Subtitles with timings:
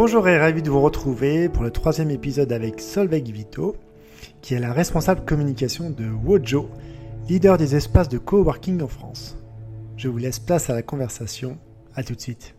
[0.00, 3.74] Bonjour et ravi de vous retrouver pour le troisième épisode avec Solveig Vito,
[4.42, 6.70] qui est la responsable communication de Wojo,
[7.28, 9.36] leader des espaces de coworking en France.
[9.96, 11.58] Je vous laisse place à la conversation.
[11.96, 12.54] À tout de suite.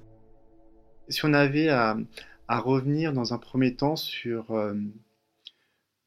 [1.08, 1.96] Si on avait à,
[2.50, 4.74] revenir dans un premier temps sur, euh,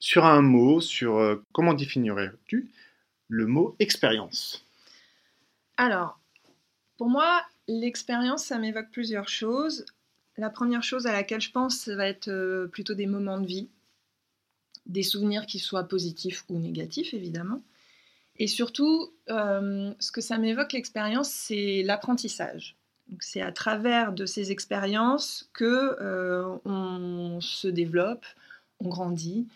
[0.00, 2.70] sur un mot, sur euh, comment définirais-tu
[3.28, 4.66] le mot expérience?
[5.78, 6.20] Alors,
[6.98, 9.86] pour moi, l'expérience, ça m'évoque plusieurs choses.
[10.38, 13.46] La première chose à laquelle je pense, ça va être euh, plutôt des moments de
[13.46, 13.68] vie,
[14.86, 17.62] des souvenirs qui soient positifs ou négatifs, évidemment.
[18.38, 22.76] Et surtout, euh, ce que ça m'évoque l'expérience, c'est l'apprentissage.
[23.20, 28.24] C'est à travers de ces expériences que euh, on se développe,
[28.80, 29.46] on grandit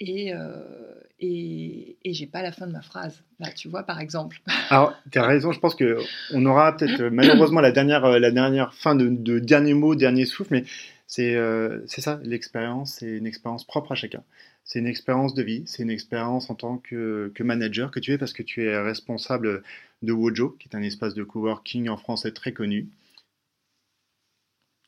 [0.00, 3.22] et, euh, et, j'ai pas la fin de ma phrase.
[3.40, 4.40] Là, tu vois, par exemple.
[4.70, 8.94] Alors, tu as raison, je pense qu'on aura peut-être malheureusement la dernière, la dernière fin
[8.94, 10.64] de, de dernier mot, dernier souffle, mais
[11.06, 11.36] c'est
[11.86, 14.22] c'est ça, l'expérience, c'est une expérience propre à chacun
[14.66, 18.18] c'est une expérience de vie, c'est une expérience en tant que, manager que tu es
[18.18, 19.62] parce que tu es responsable
[20.02, 22.88] de Wojo, qui est un espace de coworking en français très connu.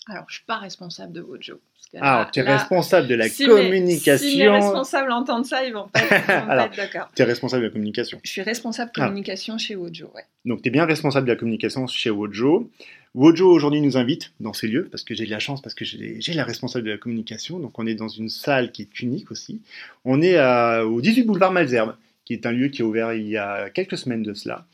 [0.09, 1.61] Alors, je ne suis pas responsable de Wojo.
[2.01, 4.29] Ah, tu es responsable de la communication.
[4.29, 7.09] si mes responsables entendent ça, ils vont pas, être d'accord.
[7.15, 8.21] Tu es responsable de la communication.
[8.23, 10.25] Je suis responsable de communication chez Wojo, ouais.
[10.45, 12.71] Donc, tu es bien responsable de la communication chez Wojo.
[13.15, 15.85] Wojo aujourd'hui nous invite dans ces lieux parce que j'ai de la chance, parce que
[15.85, 17.59] j'ai la responsable de la communication.
[17.59, 19.63] Donc on est dans une salle qui est unique aussi.
[20.05, 20.39] On est
[20.83, 23.97] au 18 boulevard Malzerbe, qui est un lieu qui a ouvert il y a quelques
[23.97, 24.67] semaines de cela,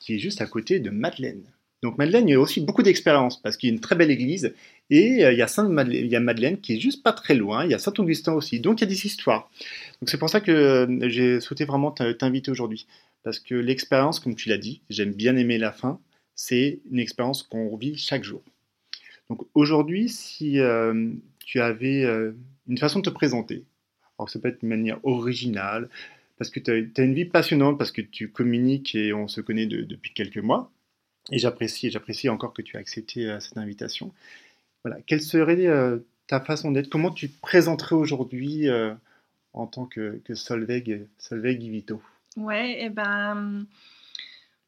[0.00, 1.42] qui est juste à côté de Madeleine.
[1.84, 4.10] Donc Madeleine, il y a aussi beaucoup d'expérience parce qu'il y a une très belle
[4.10, 4.54] église
[4.88, 7.12] et euh, il y a Sainte Madeleine, il y a Madeleine qui est juste pas
[7.12, 7.66] très loin.
[7.66, 8.58] Il y a Saint-Augustin aussi.
[8.58, 9.50] Donc il y a des histoires.
[10.00, 12.86] Donc c'est pour ça que euh, j'ai souhaité vraiment t'inviter aujourd'hui
[13.22, 16.00] parce que l'expérience, comme tu l'as dit, j'aime bien aimer la fin
[16.34, 18.42] c'est une expérience qu'on vit chaque jour.
[19.28, 22.02] Donc aujourd'hui, si euh, tu avais
[22.66, 23.62] une façon de te présenter,
[24.18, 25.90] alors ça peut être une manière originale,
[26.38, 29.66] parce que tu as, une vie passionnante, parce que tu communiques et on se connaît
[29.66, 30.72] depuis quelques mois,
[31.30, 34.12] et j'apprécie, j'apprécie encore que tu aies accepté euh, cette invitation.
[34.84, 35.56] Voilà, quelle serait
[36.26, 36.90] ta façon d'être?
[36.90, 38.68] Comment tu te présenterais aujourd'hui
[39.54, 42.02] en tant que, que Solveig, Solveig Vito?
[42.36, 43.66] Ouais, et eh ben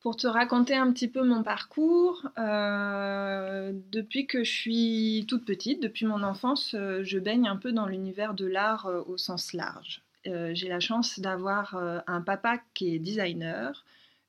[0.06, 5.83] pour te raconter un petit peu mon parcours, euh, depuis que je suis toute petite,
[5.83, 9.53] depuis mon enfance, euh, je baigne un peu dans l'univers de l'art euh, au sens
[9.53, 10.03] large.
[10.25, 11.77] J'ai la chance d'avoir
[12.09, 13.84] un papa qui est designer,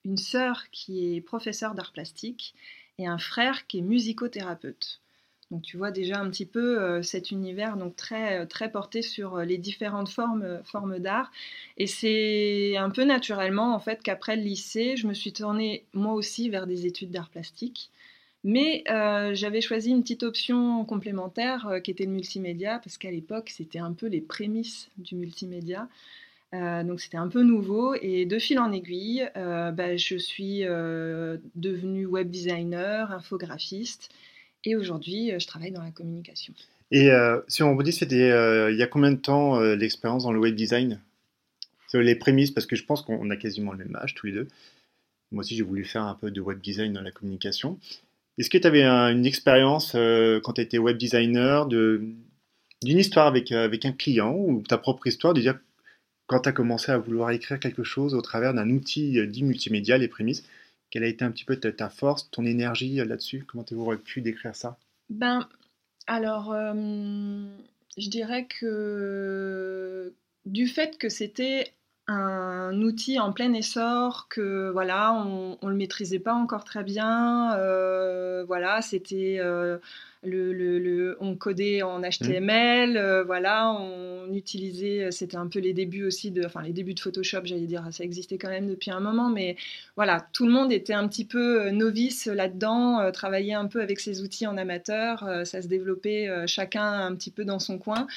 [0.07, 2.55] une sœur qui est professeure d'art plastique
[2.97, 5.01] et un frère qui est musicothérapeute.
[5.51, 9.01] Donc tu vois déjà un petit peu euh, cet univers donc très, euh, très porté
[9.01, 11.31] sur euh, les différentes formes, formes d'art.
[11.77, 16.13] Et c'est un peu naturellement en fait qu'après le lycée, je me suis tournée moi
[16.13, 17.91] aussi vers des études d'art plastique.
[18.43, 18.83] Mais
[19.33, 23.91] j'avais choisi une petite option complémentaire qui était le multimédia, parce qu'à l'époque, c'était un
[23.91, 25.89] peu les prémices du multimédia.
[26.53, 32.29] Donc c'était un peu nouveau et de fil en aiguille, bah, je suis devenue web
[32.29, 34.09] designer, infographiste
[34.67, 36.53] et aujourd'hui, euh, je travaille dans la communication.
[36.91, 40.23] Et euh, si on vous dit, c'était euh, il y a combien de temps l'expérience
[40.23, 41.01] dans le web design?
[41.87, 44.33] Sur les prémices, parce que je pense qu'on a quasiment le même âge tous les
[44.33, 44.47] deux.
[45.31, 47.79] Moi aussi, j'ai voulu faire un peu de web design dans la communication.
[48.37, 49.93] Est-ce que tu avais une expérience
[50.43, 52.17] quand tu étais web designer d'une
[52.83, 55.57] histoire avec, avec un client ou ta propre histoire, de dire
[56.27, 59.97] quand tu as commencé à vouloir écrire quelque chose au travers d'un outil dit multimédia,
[59.97, 60.43] les prémices,
[60.89, 63.45] quelle a été un petit peu ta, force, ton énergie euh, là-dessus?
[63.47, 64.77] Comment tu aurais pu décrire ça?
[65.09, 65.47] Ben,
[66.05, 66.73] alors, euh,
[67.97, 70.13] je dirais que
[70.45, 71.73] du fait que c'était
[72.07, 77.53] un outil en plein essor, que voilà, on, ne le maîtrisait pas encore très bien,
[77.57, 79.39] euh, voilà, c'était
[80.23, 82.97] le, on codait en HTML, mmh.
[82.97, 86.93] euh, voilà, on utilisait, euh, c'était un peu les débuts aussi de, enfin les débuts
[86.93, 89.55] de Photoshop, j'allais dire, ça existait quand même depuis un moment, mais
[89.95, 93.99] voilà, tout le monde était un petit peu euh, novice là-dedans, travaillait un peu avec
[93.99, 98.07] ses outils en amateur, ça se développait chacun un petit peu dans son coin.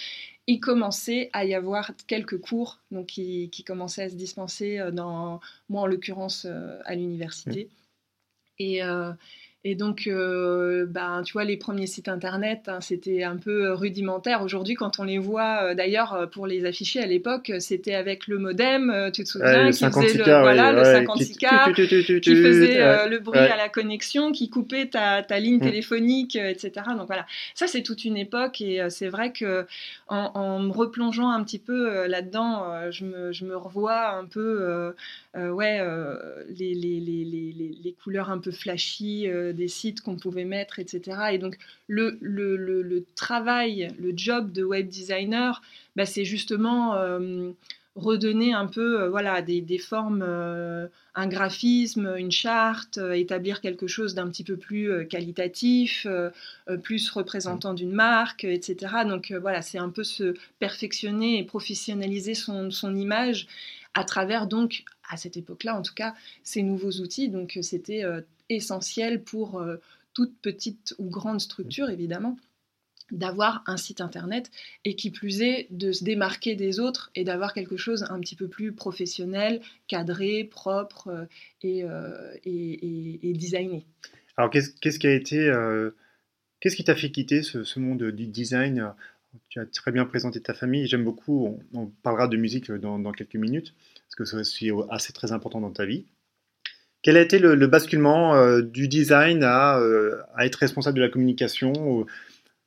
[0.52, 5.38] Il commençait à y avoir quelques cours donc qui, qui commençaient à se dispenser dans,
[5.68, 6.44] moi en l'occurrence
[6.84, 7.68] à l'université.
[8.58, 8.82] Et,
[9.62, 14.40] et donc, euh, ben, tu vois, les premiers sites internet, hein, c'était un peu rudimentaire.
[14.40, 18.26] Aujourd'hui, quand on les voit, euh, d'ailleurs, euh, pour les afficher à l'époque, c'était avec
[18.26, 23.38] le modem, tu te souviens, qui faisait le, voilà, le 56K, qui, faisait le bruit
[23.38, 25.60] à la connexion, qui coupait ta, ta ligne mm.
[25.60, 26.72] téléphonique, etc.
[26.96, 29.66] Donc voilà, ça c'est toute une époque et c'est vrai que
[30.08, 34.94] en, en, me replongeant un petit peu là-dedans, je me, je, me, revois un peu
[35.34, 35.80] ouais,
[36.48, 37.24] les, les, les,
[37.84, 41.18] les, couleurs un peu flashy des sites qu'on pouvait mettre, etc.
[41.32, 45.62] Et donc le, le, travail, le job de web designer,
[45.96, 46.94] bah, c'est justement
[47.96, 53.60] redonner un peu euh, voilà, des, des formes, euh, un graphisme, une charte, euh, établir
[53.60, 56.06] quelque chose d'un petit peu plus qualitatif,
[56.82, 58.76] plus représentant d'une marque, etc.
[59.06, 63.46] Donc voilà, c'est un peu se perfectionner et professionnaliser son, son image
[63.94, 66.14] à travers donc, à cette époque-là en tout cas,
[66.44, 67.28] ces nouveaux outils.
[67.28, 68.04] Donc c'était
[68.50, 69.64] essentiel pour
[70.12, 72.36] toute petite ou grande structure évidemment
[73.12, 74.50] d'avoir un site internet
[74.84, 78.36] et qui plus est de se démarquer des autres et d'avoir quelque chose un petit
[78.36, 81.24] peu plus professionnel, cadré, propre euh,
[81.64, 83.86] euh, et, et, designé.
[84.36, 85.90] Alors qu'est-ce qui a été, euh,
[86.60, 88.92] qu'est-ce qui t'a fait quitter ce, monde du design?
[89.48, 93.36] Tu as très bien présenté ta famille, j'aime beaucoup, on, parlera de musique dans, quelques
[93.36, 93.74] minutes,
[94.06, 96.04] parce que c'est aussi assez très important dans ta vie.
[97.02, 99.80] Quel a été le, basculement du design à,
[100.36, 102.06] à, être responsable de la communication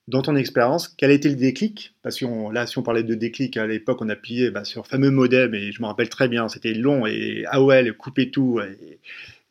[0.07, 1.93] dans ton expérience, quel a été le déclic?
[2.01, 4.87] Parce que là, si on parlait de déclic, à l'époque, on appuyait bah, sur le
[4.87, 8.77] fameux modem, et je me rappelle très bien, c'était long, et AOL coupait tout, et
[8.81, 8.97] il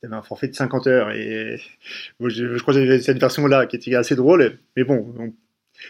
[0.03, 1.59] y avait un forfait de 50 heures, et
[2.21, 5.15] je, crois que j'avais cette version-là qui était assez drôle, mais bon,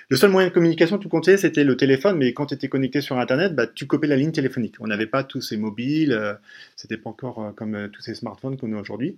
[0.08, 2.68] le seul moyen de communication que tu comptais, c'était le téléphone, mais quand tu étais
[2.68, 4.76] connecté sur Internet, bah, tu copiais la ligne téléphonique.
[4.80, 6.34] On n'avait pas tous ces mobiles, euh,
[6.76, 9.16] c'était pas encore euh, comme euh, tous ces smartphones qu'on a aujourd'hui.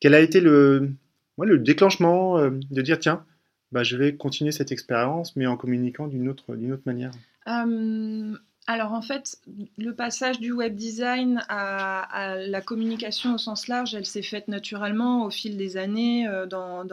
[0.00, 0.90] Quel a été le,
[1.38, 3.24] le déclenchement de dire, tiens,
[3.72, 7.12] bah, je vais continuer cette expérience, mais en communiquant d'une autre, d'une autre manière?
[7.46, 8.36] Euh,
[8.70, 9.36] Alors en fait,
[9.78, 15.24] le passage du web design à, la communication au sens large, elle s'est faite naturellement
[15.24, 16.84] au fil des années euh, dans,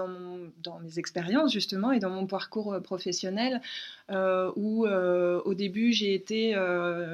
[0.82, 3.62] mes expériences justement et dans mon parcours euh, professionnel,
[4.10, 6.56] où au début j'ai été,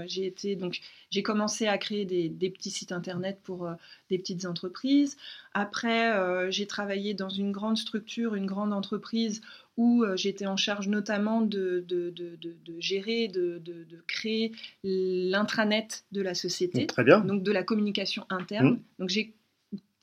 [0.08, 0.80] j'ai donc
[1.10, 3.70] j'ai commencé à créer des, petits sites internet pour
[4.10, 5.18] des petites entreprises.
[5.54, 9.42] Après, euh, j'ai travaillé dans une grande structure, une grande entreprise
[9.78, 13.62] où euh, j'étais en charge notamment de, de, de, de gérer, de,
[14.08, 14.52] créer
[14.84, 16.86] l'intranet de la société.
[16.88, 17.22] Très bien.
[17.22, 18.72] Donc de la communication interne.
[18.72, 18.80] Mmh.
[19.00, 19.34] Donc j'ai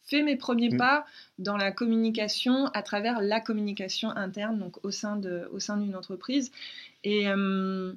[0.04, 0.76] fait mes premiers mmh.
[0.76, 1.06] pas
[1.38, 5.94] dans la communication à travers la communication interne, donc au sein de, au sein d'une
[5.94, 6.50] entreprise.
[7.04, 7.92] Et, euh,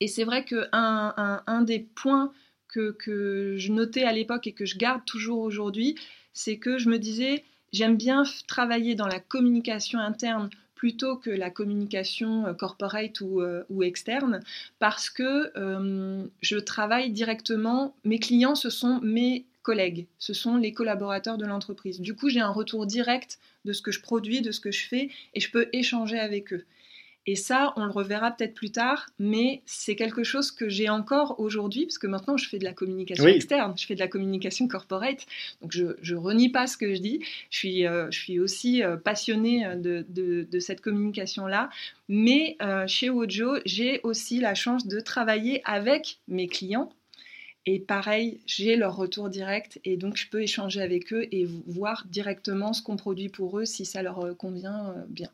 [0.00, 2.32] et c'est vrai qu'un un, un, des points
[2.66, 5.94] que, que je notais à l'époque et que je garde toujours aujourd'hui,
[6.32, 11.50] c'est que je me disais, j'aime bien travailler dans la communication interne plutôt que la
[11.50, 14.40] communication euh, corporate ou, euh, ou externe,
[14.78, 20.72] parce que euh, je travaille directement, mes clients, ce sont mes collègues, ce sont les
[20.72, 22.00] collaborateurs de l'entreprise.
[22.00, 24.86] Du coup, j'ai un retour direct de ce que je produis, de ce que je
[24.86, 26.64] fais, et je peux échanger avec eux.
[27.30, 31.38] Et ça, on le reverra peut-être plus tard, mais c'est quelque chose que j'ai encore
[31.38, 34.66] aujourd'hui, parce que maintenant je fais de la communication externe, je fais de la communication
[34.66, 35.26] corporate,
[35.60, 37.20] donc je, ne renie pas ce que je dis,
[37.50, 41.68] je suis, euh, je suis aussi euh, passionnée de, de, cette communication-là,
[42.08, 46.90] mais euh, chez Wojo, j'ai aussi la chance de travailler avec mes clients,
[47.66, 49.78] et pareil, j'ai leur retour direct.
[49.84, 53.66] Et donc je peux échanger avec eux et voir directement ce qu'on produit pour eux
[53.66, 55.28] si ça leur convient bien.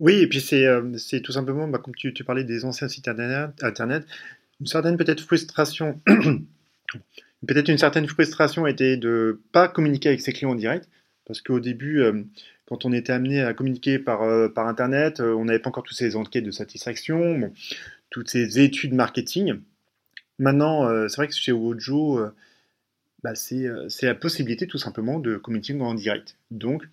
[0.00, 4.06] Oui, et puis c'est euh, tout simplement, bah, comme tu, parlais des anciens sites internet,
[4.60, 6.00] une certaine peut-être frustration,
[7.46, 10.88] peut-être une certaine frustration était de pas communiquer avec ses clients en direct,
[11.26, 12.22] parce qu'au début, euh,
[12.66, 16.14] quand on était amené à communiquer par, euh, internet, on n'avait pas encore toutes ces
[16.14, 17.52] enquêtes de satisfaction,
[18.10, 19.60] toutes ces études marketing.
[20.38, 22.20] Maintenant, c'est vrai que chez Wojo,
[23.24, 23.66] bah, c'est
[24.02, 26.36] la possibilité tout simplement de communiquer en direct.
[26.50, 26.84] Donc,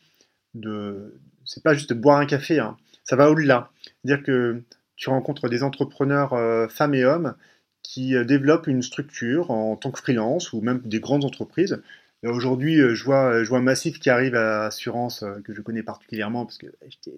[0.55, 1.13] de
[1.45, 3.71] c'est pas juste boire un café, hein ça va au-delà.
[4.03, 4.63] C'est-à-dire que
[4.95, 7.35] tu rencontres des entrepreneurs euh, femmes et hommes
[7.83, 11.81] qui euh, développent une structure en tant que freelance ou même des grandes entreprises.
[12.23, 16.45] Aujourd'hui, euh, je vois, je vois Massif qui arrive à Assurance, que je connais particulièrement
[16.45, 17.17] parce que j'étais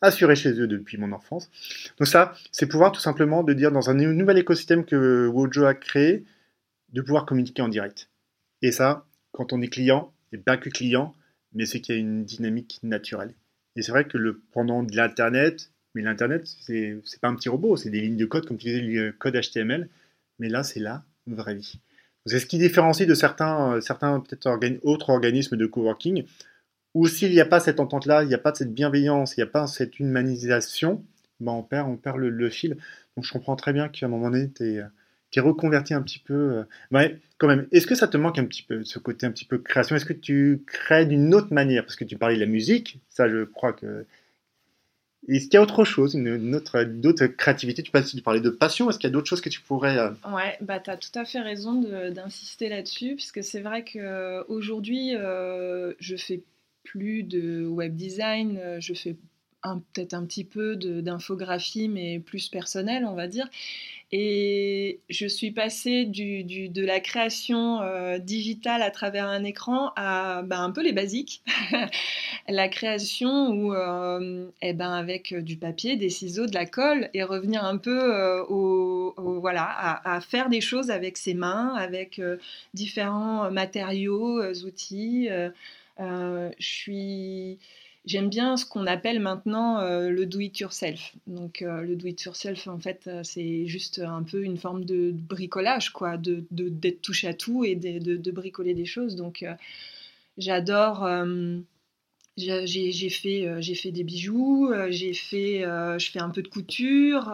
[0.00, 1.50] assuré chez eux depuis mon enfance.
[1.98, 5.74] Donc ça, c'est pouvoir tout simplement de dire dans un nouvel écosystème que Wojo a
[5.74, 6.24] créé,
[6.92, 8.10] de pouvoir communiquer en direct.
[8.62, 11.14] Et ça, quand on est client, et pas que client,
[11.54, 13.34] mais c'est qu'il y a une dynamique naturelle.
[13.76, 17.76] Et c'est vrai que le, pendant de l'Internet, mais l'Internet, c'est, pas un petit robot,
[17.76, 19.88] c'est des lignes de code, comme tu disais, le code HTML,
[20.38, 21.80] mais là, c'est la vraie vie.
[22.26, 24.48] C'est ce qui différencie de certains, euh, certains peut-être
[24.82, 26.24] autres organismes de coworking,
[26.94, 29.44] où s'il n'y a pas cette entente-là, il n'y a pas cette bienveillance, il n'y
[29.44, 31.04] a pas cette humanisation,
[31.40, 32.76] ben on perd, on perd le, le, fil.
[33.16, 34.82] Donc je comprends très bien qu'à un moment donné, tu es,
[35.36, 36.34] est reconverti un petit peu.
[36.34, 37.66] Euh, ouais, quand même.
[37.72, 39.96] Est-ce que ça te manque un petit peu, ce côté un petit peu création?
[39.96, 41.84] Est-ce que tu crées d'une autre manière?
[41.84, 44.06] Parce que tu parlais de la musique, ça je crois que
[45.28, 47.82] Est-ce qu'il y a autre chose, une, autre, d'autres créativités?
[47.82, 49.98] Tu parlais de passion, est-ce qu'il y a d'autres choses que tu pourrais...
[49.98, 51.74] Euh, ouais, bah, tu as tout à fait raison
[52.10, 56.42] d'insister là-dessus, puisque c'est vrai qu'aujourd'hui, euh, je fais
[56.84, 59.16] plus de web design, je fais
[59.62, 63.48] peut-être un petit peu d'infographie, mais plus personnelle, on va dire.
[64.10, 70.40] Et je suis passée du, de la création euh, digitale à travers un écran à
[70.42, 71.42] ben, un peu les basiques.
[72.48, 77.22] la création où, euh, eh ben, avec du papier, des ciseaux, de la colle, et
[77.22, 82.18] revenir un peu euh, au, voilà, à, à, faire des choses avec ses mains, avec
[82.72, 85.28] différents matériaux, outils.
[85.98, 87.58] je suis
[88.04, 91.14] J'aime bien ce qu'on appelle maintenant euh, le do it yourself.
[91.26, 94.84] Donc euh, le do it yourself, en fait, euh, c'est juste un peu une forme
[94.84, 99.16] de bricolage, quoi, de d'être touche à tout et de, de, bricoler des choses.
[99.16, 99.44] Donc
[100.38, 101.06] j'adore
[102.38, 106.42] j'ai fait, euh, j'ai fait des bijoux, euh, j'ai fait, euh, je fais un peu
[106.42, 107.32] de couture,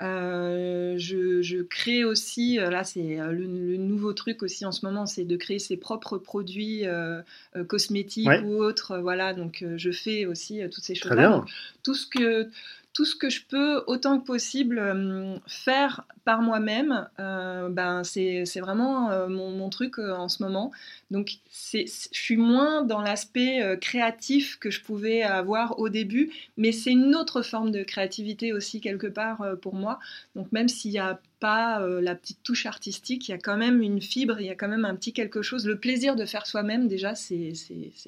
[0.00, 3.46] je, je, crée aussi, là c'est le,
[3.76, 6.84] nouveau truc aussi en ce moment, c'est de créer ses propres produits
[7.68, 11.44] cosmétiques ou autres, voilà, donc je fais aussi toutes ces choses-là.
[11.82, 12.48] Tout ce que
[12.92, 18.44] tout ce que je peux autant que possible euh, faire par moi-même, euh, ben c'est
[18.60, 20.70] vraiment euh, mon, truc en ce moment.
[21.10, 26.90] Donc je suis moins dans l'aspect créatif que je pouvais avoir au début, mais c'est
[26.90, 29.98] une autre forme de créativité aussi quelque part pour moi.
[30.36, 33.56] Donc même s'il y a pas euh, la petite touche artistique, il y a quand
[33.56, 35.66] même une fibre, il y a quand même un petit quelque chose.
[35.66, 37.52] Le plaisir de faire soi-même, déjà, c'est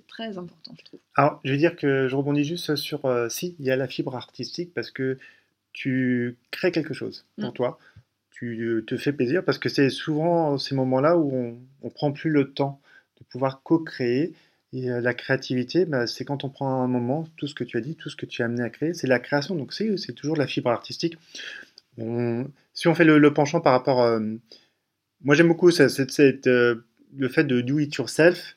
[0.07, 1.01] très important, je trouve.
[1.17, 3.89] Alors, je vais dire que je rebondis juste sur euh, si, il y a la
[3.89, 5.19] fibre artistique parce que
[5.73, 7.55] tu crées quelque chose pour mm.
[7.55, 7.79] toi,
[8.31, 12.13] tu euh, te fais plaisir parce que c'est souvent ces moments-là où on, on prend
[12.13, 12.81] plus le temps
[13.19, 14.33] de pouvoir co-créer.
[14.73, 17.81] Et la créativité, bah, c'est quand on prend un moment, tout ce que tu as
[17.81, 19.55] dit, tout ce que tu as amené à créer, c'est la création.
[19.55, 21.17] Donc c'est toujours la fibre artistique.
[21.97, 24.03] Si on fait le, penchant par rapport.
[24.03, 24.21] Euh,
[25.23, 26.75] moi, j'aime beaucoup euh,
[27.17, 28.57] le fait de do it yourself,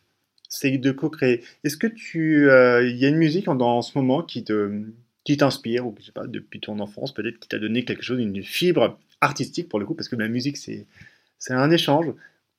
[0.49, 1.43] c'est de co-créer.
[1.63, 2.49] Est-ce que tu.
[2.49, 4.83] Euh, il y a une musique en, en ce moment qui te
[5.23, 8.17] qui t'inspire, ou je sais pas, depuis ton enfance, peut-être qui t'a donné quelque chose,
[8.19, 10.85] une fibre artistique pour le coup, parce que la musique, c'est,
[11.37, 12.13] c'est un échange.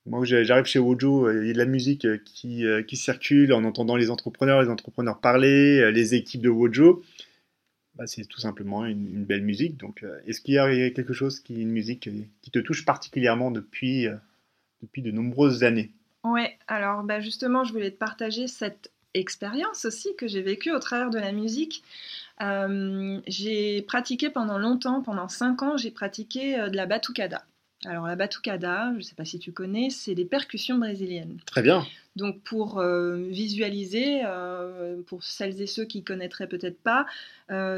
[0.04, 3.97] Moi, j'arrive chez Wojo, il y a de la musique qui, qui circule en entendant
[3.97, 7.02] les entrepreneurs, les entrepreneurs parler, les équipes de Wojo.
[7.99, 9.76] Bah, c'est tout simplement une, belle musique.
[9.76, 12.09] Donc, euh, est-ce qu'il y a quelque chose qui, une musique
[12.43, 14.14] qui te touche particulièrement depuis, euh,
[14.83, 15.90] depuis de nombreuses années?
[16.23, 20.78] Oui, alors bah, justement, je voulais te partager cette expérience aussi que j'ai vécue au
[20.78, 21.83] travers de la musique.
[22.40, 27.45] Euh, j'ai pratiqué pendant longtemps, pendant 5 ans, j'ai pratiqué de la batucada.
[27.85, 31.38] Alors la batucada, je ne sais pas si tu connais, c'est des percussions brésiliennes.
[31.47, 31.87] Très bien.
[32.16, 34.23] Donc pour visualiser,
[35.06, 37.06] pour celles et ceux qui connaîtraient peut-être pas,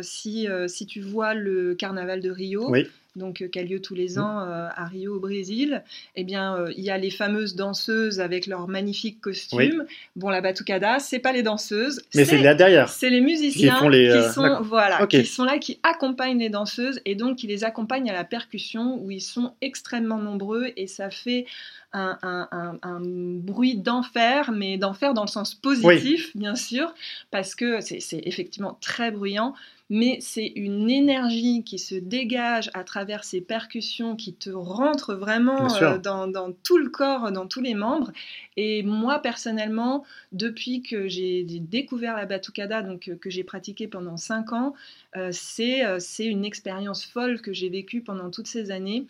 [0.02, 3.94] si, si tu vois le carnaval de Rio, oui donc euh, qui a lieu tous
[3.94, 4.20] les mmh.
[4.20, 5.82] ans euh, à Rio au Brésil,
[6.16, 9.84] eh bien euh, il y a les fameuses danseuses avec leurs magnifiques costumes.
[10.16, 12.88] Bon, la batucada, c'est pas les danseuses, mais c'est là derrière.
[12.88, 17.38] C'est les musiciens qui, sont voilà, qui sont là, qui accompagnent les danseuses et donc
[17.38, 21.46] qui les accompagnent à la percussion où ils sont extrêmement nombreux et ça fait
[21.92, 26.94] un, bruit d'enfer, mais d'enfer dans le sens positif, bien sûr,
[27.30, 29.54] parce que c'est effectivement très bruyant
[29.90, 35.66] mais c'est une énergie qui se dégage à travers ces percussions qui te rentre vraiment
[35.82, 38.12] euh, dans, tout le corps, dans tous les membres.
[38.56, 44.16] Et moi, personnellement, depuis que j'ai découvert la batucada, donc euh, que j'ai pratiqué pendant
[44.16, 44.74] 5 ans,
[45.16, 49.06] euh, c'est une expérience folle que j'ai vécue pendant toutes ces années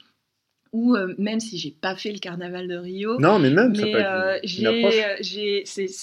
[0.73, 3.91] où même si j'ai pas fait le carnaval de Rio, non mais même c'est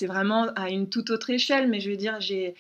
[0.07, 2.53] vraiment à une toute autre échelle, mais je veux dire j'ai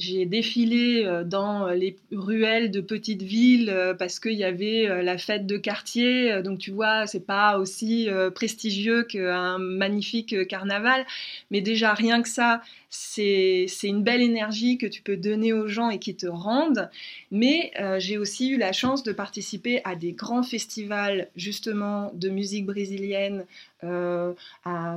[0.00, 5.02] j'ai défilé euh, dans les ruelles de petites villes euh, parce qu'il y avait euh,
[5.02, 6.42] la fête de quartier.
[6.42, 11.04] Donc tu vois, c'est pas aussi prestigieux qu'un magnifique carnaval,
[11.50, 15.90] mais déjà rien que ça, c'est une belle énergie que tu peux donner aux gens
[15.90, 16.88] et qui te rendent.
[17.30, 22.66] Mais j'ai aussi eu la chance de participer à des grands festivals justement de musique
[22.66, 23.44] brésilienne
[23.82, 24.34] euh,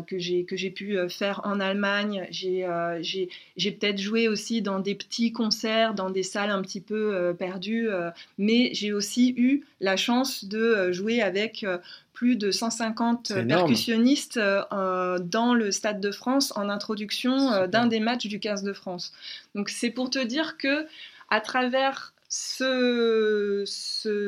[0.08, 2.28] que j'ai pu euh, faire en Allemagne.
[2.44, 7.36] Euh, j'ai peut-être joué aussi dans des petits concerts, dans des salles un petit peu
[7.38, 7.90] perdues,
[8.38, 11.66] mais j'ai aussi eu la chance de jouer avec
[12.14, 18.40] plus de 150 percussionnistes dans le Stade de France en introduction d'un des matchs du
[18.40, 19.14] 15 de France.
[19.56, 20.86] Donc c'est pour te dire que
[21.30, 23.64] à travers ce,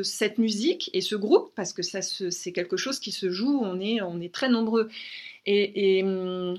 [0.03, 3.79] cette musique et ce groupe, parce que ça c'est quelque chose qui se joue, on
[3.79, 4.89] est, on est très nombreux.
[5.47, 6.55] Et, hum,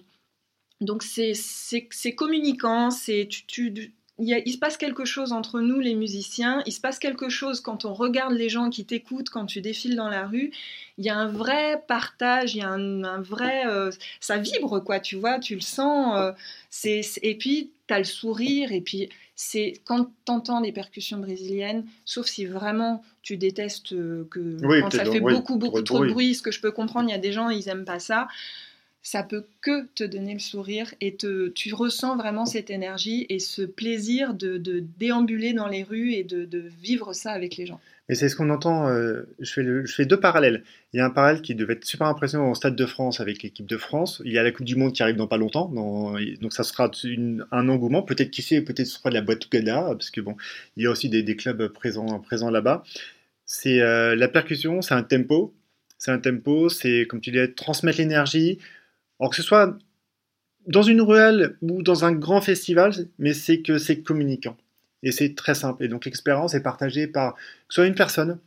[0.80, 6.62] donc c'est communicant, tu, tu, il, se passe quelque chose entre nous, les musiciens.
[6.64, 9.94] Il se passe quelque chose quand on regarde les gens qui t'écoutent, quand tu défiles
[9.94, 10.52] dans la rue.
[10.96, 13.66] Il y a un vrai partage, il y a un, vrai.
[13.66, 13.90] Euh,
[14.20, 16.18] ça vibre, quoi, tu vois, tu le sens.
[16.18, 16.32] Euh,
[16.70, 18.72] c'est, et puis, tu as le sourire.
[18.72, 24.26] Et puis, c'est quand tu entends des percussions brésiliennes, sauf si vraiment tu détestes euh,
[24.30, 27.12] que quand ça fait beaucoup, beaucoup trop de bruit, ce que je peux comprendre, il
[27.12, 28.28] y a des gens, ils aiment pas ça
[29.06, 33.38] ça peut que te donner le sourire et te, tu ressens vraiment cette énergie et
[33.38, 34.58] ce plaisir de,
[34.98, 37.80] déambuler dans les rues et de, vivre ça avec les gens.
[38.08, 40.64] Et c'est ce qu'on entend, euh, je, fais je, fais deux parallèles.
[40.92, 43.44] Il y a un parallèle qui devait être super impressionnant au Stade de France avec
[43.44, 44.22] l'équipe de France.
[44.24, 46.90] Il y a la Coupe du Monde qui arrive dans pas longtemps, donc ça sera
[47.52, 48.02] un engouement.
[48.02, 50.36] Peut-être qui sait, peut-être ce sera de la boîte parce que bon,
[50.76, 52.82] il y a aussi des, clubs présents, présents là-bas.
[53.44, 55.54] C'est euh, la percussion, c'est un tempo.
[55.98, 58.58] C'est un tempo, c'est comme tu disais, transmettre l'énergie,
[59.20, 59.76] alors que ce soit
[60.66, 64.56] dans une ruelle ou dans un grand festival, mais c'est que c'est communicant.
[65.02, 65.84] Et c'est très simple.
[65.84, 67.36] Et donc l'expérience est partagée par
[67.68, 68.38] soit une personne,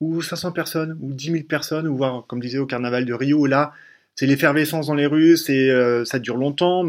[0.00, 3.46] ou 500 personnes, ou 10 000 personnes, ou voir, comme disait au carnaval de Rio,
[3.46, 3.72] là,
[4.14, 6.84] c'est l'effervescence dans les rues, c'est, euh, ça dure longtemps,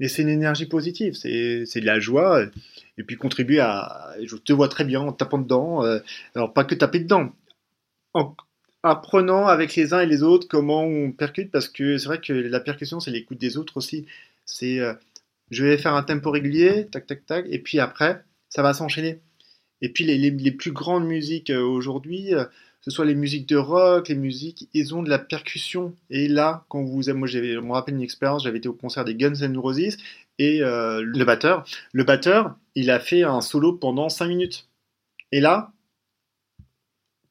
[0.00, 2.44] mais c'est une énergie positive, c'est, de la joie,
[2.98, 4.14] et puis contribuer à...
[4.24, 5.98] Je te vois très bien en tapant dedans, euh,
[6.34, 7.32] alors pas que taper dedans,
[8.84, 12.32] apprenant avec les uns et les autres comment on percute, parce que c'est vrai que
[12.32, 14.06] la percussion, c'est l'écoute des autres aussi.
[14.44, 14.94] C'est euh,
[15.50, 19.20] je vais faire un tempo régulier, tac, tac, tac, et puis après, ça va s'enchaîner.
[19.80, 22.44] Et puis les, les, plus grandes musiques euh, aujourd'hui, euh,
[22.82, 25.94] ce soit les musiques de rock, les musiques, ils ont de la percussion.
[26.10, 29.14] Et là, quand vous, moi, je me rappelle une expérience, j'avais été au concert des
[29.14, 29.96] Guns N' Roses
[30.38, 34.68] et le batteur, le batteur, il a fait un solo pendant 5 minutes.
[35.32, 35.72] Et là,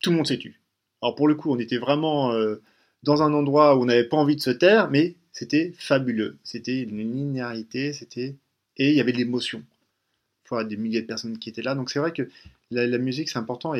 [0.01, 0.62] tout le monde s'est tu.
[1.03, 2.61] Alors pour le coup, on était vraiment euh,
[3.03, 6.37] dans un endroit où on n'avait pas envie de se taire, mais c'était fabuleux.
[6.45, 8.37] C'était une linéarité, c'était
[8.77, 9.63] et il y avait de l'émotion.
[10.49, 12.29] Il y des milliers de personnes qui étaient là, donc c'est vrai que
[12.71, 13.73] la, musique c'est important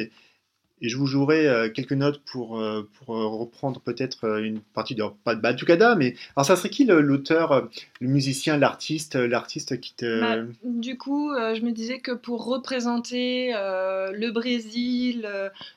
[0.82, 4.96] et je vous jouerai euh, quelques notes pour, euh, pour euh, reprendre peut-être une partie
[4.96, 7.70] de, pas de Batucada, mais alors ça serait qui l'auteur,
[8.02, 10.20] le, musicien, l'artiste, l'artiste qui te...
[10.20, 15.28] Bah, du coup, je me disais que pour représenter le Brésil,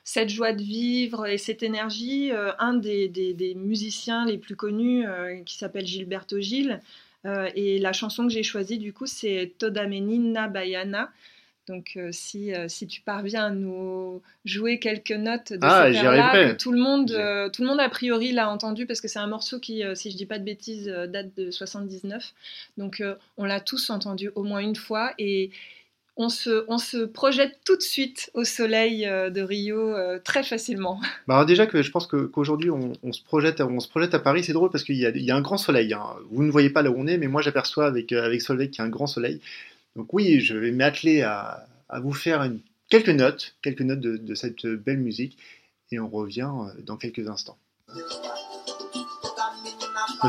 [0.03, 5.05] cette joie de vivre et cette énergie, un des, des, musiciens les plus connus
[5.45, 6.81] qui s'appelle Gilberto Gil,
[7.55, 11.09] et la chanson que j'ai choisie du coup c'est Toda Menina Baiana.
[11.67, 16.01] Donc, euh, si, euh, si, tu parviens à nous jouer quelques notes de ah, ce
[16.01, 19.19] là tout le monde, euh, tout le monde a priori l'a entendu parce que c'est
[19.19, 22.33] un morceau qui, si je dis pas de bêtises, date de 79.
[22.77, 23.03] Donc,
[23.37, 25.51] on l'a tous entendu au moins une fois et
[26.19, 30.99] on se, on se projette tout de suite au soleil de Rio très facilement.
[31.27, 34.53] Bah déjà que je pense qu'aujourd'hui on, se projette, on se projette à Paris, c'est
[34.53, 35.93] drôle parce qu'il y, y, a un grand soleil.
[35.93, 36.03] Hein.
[36.31, 38.79] Vous ne voyez pas là où on est, mais moi j'aperçois avec, avec Solveig qu'il
[38.79, 39.41] y a un grand soleil.
[39.97, 41.65] Donc oui, je vais m'atteler à,
[42.01, 42.47] vous faire
[42.87, 45.39] quelques notes, quelques notes de, cette belle musique,
[45.91, 47.57] et on revient euh, dans quelques instants.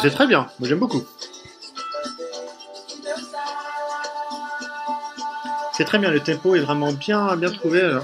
[0.01, 1.03] C'est très bien, moi j'aime beaucoup.
[5.75, 7.99] C'est très bien, le tempo est vraiment bien, bien trouvé.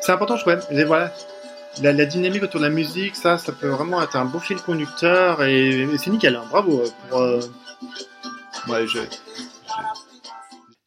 [0.00, 0.58] C'est important, je trouve.
[0.70, 1.12] Et voilà,
[1.82, 5.42] la, dynamique autour de la musique, ça, ça peut vraiment être un beau fil conducteur
[5.42, 6.36] et, c'est nickel.
[6.36, 6.44] Hein.
[6.50, 7.20] Bravo pour.
[7.20, 7.40] Euh,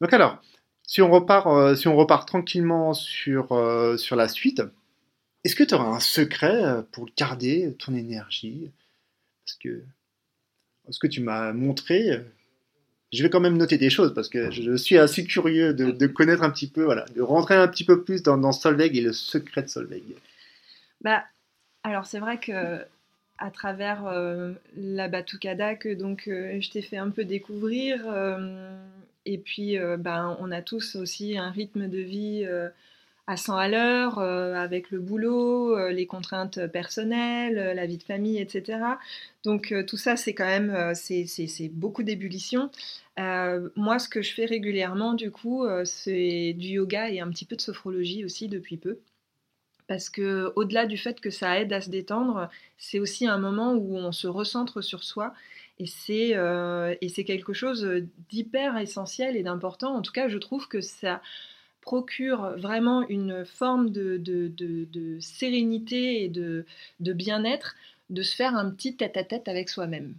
[0.01, 0.41] donc alors,
[0.87, 4.61] si on repart, euh, si on repart tranquillement sur, euh, sur la suite,
[5.43, 8.71] est-ce que tu auras un secret euh, pour garder ton énergie?
[9.45, 9.83] Parce que
[10.89, 12.23] ce que tu m'as montré,
[13.11, 16.43] je vais quand même noter des choses parce que je suis assez curieux de, connaître
[16.43, 19.13] un petit peu, voilà, de rentrer un petit peu plus dans, dans Solveig et le
[19.13, 20.15] secret de Solveig.
[21.01, 21.23] Bah,
[21.83, 22.79] alors c'est vrai que
[23.37, 24.03] à travers
[24.75, 28.05] la Batucada que donc je t'ai fait un peu découvrir,
[29.25, 32.69] et puis, euh, ben, on a tous aussi un rythme de vie euh,
[33.27, 38.39] à 100 à l'heure, euh, avec le boulot, les contraintes personnelles, la vie de famille,
[38.39, 38.79] etc.
[39.43, 42.69] Donc tout ça, c'est quand même c'est, beaucoup d'ébullition.
[43.17, 47.55] moi, ce que je fais régulièrement, du coup, c'est du yoga et un petit peu
[47.55, 48.99] de sophrologie aussi depuis peu.
[49.87, 53.73] Parce que au-delà du fait que ça aide à se détendre, c'est aussi un moment
[53.73, 55.33] où on se recentre sur soi
[55.77, 59.95] et c'est, euh, quelque chose d'hyper essentiel et d'important.
[59.95, 61.21] En tout cas, je trouve que ça
[61.81, 66.65] procure vraiment une forme de, de, de, sérénité et de,
[66.99, 67.75] bien-être
[68.09, 70.15] de se faire un petit tête-à-tête avec soi-même.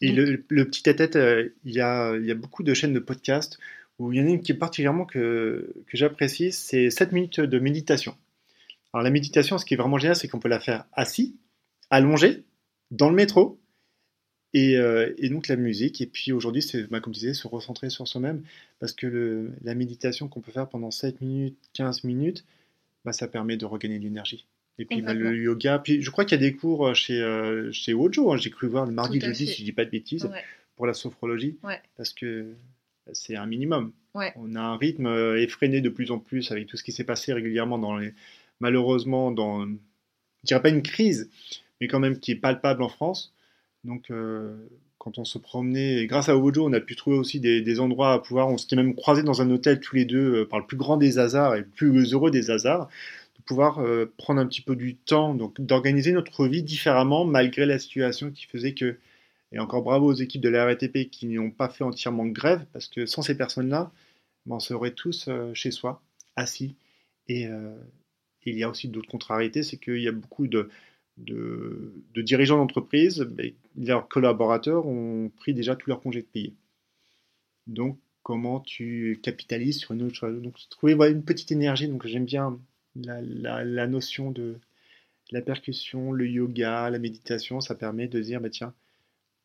[0.00, 3.00] Et le, le, petit tête-à-tête, euh, il y, a, y, a, beaucoup de chaînes de
[3.00, 3.58] podcasts
[3.98, 7.40] où il y en a une qui est particulièrement que, que j'apprécie, c'est 7 minutes
[7.40, 8.16] de méditation.
[8.92, 11.36] Alors la méditation, ce qui est vraiment génial, c'est qu'on peut la faire assis,
[11.90, 12.44] allongé,
[12.90, 13.60] dans le métro,
[14.52, 17.46] Et, euh, et, donc la musique, et puis aujourd'hui, c'est, bah, comme tu disais, se
[17.46, 18.42] recentrer sur soi-même,
[18.80, 22.44] parce que le, la méditation qu'on peut faire pendant 7 minutes, 15 minutes,
[23.04, 24.46] bah, ça permet de regagner de l'énergie.
[24.78, 27.70] Et puis bah, le yoga, puis je crois qu'il y a des cours chez, euh,
[27.70, 28.38] chez Wojo, hein.
[28.38, 30.28] j'ai cru voir le mardi, jeudi, si je dis pas de bêtises,
[30.76, 31.58] pour la sophrologie,
[31.96, 32.54] parce que
[33.12, 33.92] c'est un minimum.
[34.14, 37.04] On a un rythme euh, effréné de plus en plus avec tout ce qui s'est
[37.04, 38.12] passé régulièrement dans les,
[38.58, 41.30] malheureusement dans, je dirais pas une crise,
[41.80, 43.32] mais quand même qui est palpable en France.
[43.84, 47.40] Donc, euh, quand on se promenait, et grâce à Wojo, on a pu trouver aussi
[47.40, 48.48] des, endroits à pouvoir.
[48.48, 50.96] On s'était même croisés dans un hôtel tous les deux euh, par le plus grand
[50.96, 52.88] des hasards et le plus heureux des hasards,
[53.38, 57.66] de pouvoir euh, prendre un petit peu du temps, donc d'organiser notre vie différemment malgré
[57.66, 58.98] la situation qui faisait que.
[59.52, 62.86] Et encore bravo aux équipes de la RATP qui n'ont pas fait entièrement grève, parce
[62.86, 63.90] que sans ces personnes-là,
[64.46, 66.02] ben, on serait tous chez soi,
[66.36, 66.76] assis.
[67.28, 67.48] Et
[68.46, 70.70] il y a aussi d'autres contrariétés, c'est qu'il y a beaucoup de,
[71.24, 76.54] de, dirigeants d'entreprise, ben, leurs collaborateurs ont pris déjà tous leurs congés de payer.
[77.66, 80.40] Donc, comment tu capitalises sur une autre chose?
[80.42, 81.88] Donc, trouver une petite énergie.
[81.88, 82.58] Donc, j'aime bien
[82.96, 84.56] la, notion de
[85.30, 87.60] la percussion, le yoga, la méditation.
[87.60, 88.74] Ça permet de dire, bah, tiens,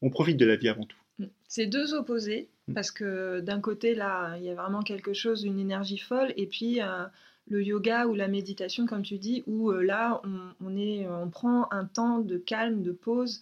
[0.02, 0.98] on profite de la vie avant tout.
[1.20, 1.26] Mm.
[1.48, 2.74] C'est deux opposés, mm.
[2.74, 6.48] parce que d'un côté, là, il y a vraiment quelque chose, une énergie folle, et
[6.48, 7.06] puis euh,
[7.48, 10.22] le yoga ou la méditation, comme tu dis, où euh, là,
[10.62, 13.42] on, est, on prend un temps de calme, de pause.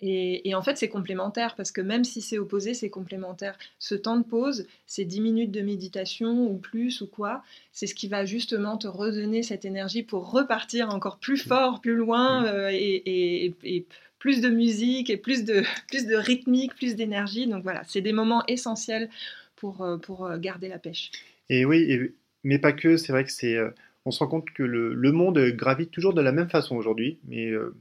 [0.00, 3.58] Et, en fait, c'est complémentaire parce que même si c'est opposé, c'est complémentaire.
[3.80, 7.96] Ce temps de pause, c'est 10 minutes de méditation ou plus ou quoi, c'est ce
[7.96, 12.70] qui va justement te redonner cette énergie pour repartir encore plus fort, plus loin euh,
[12.72, 13.84] et,
[14.20, 17.48] plus de musique et plus de, plus de rythmique, plus d'énergie.
[17.48, 19.10] Donc voilà, c'est des moments essentiels
[19.56, 21.10] pour, euh, pour garder la pêche.
[21.50, 22.96] Et oui, et mais pas que.
[22.96, 23.56] C'est vrai que c'est.
[23.56, 23.70] Euh,
[24.04, 27.50] on se rend compte que le, monde gravite toujours de la même façon aujourd'hui, mais
[27.50, 27.76] euh,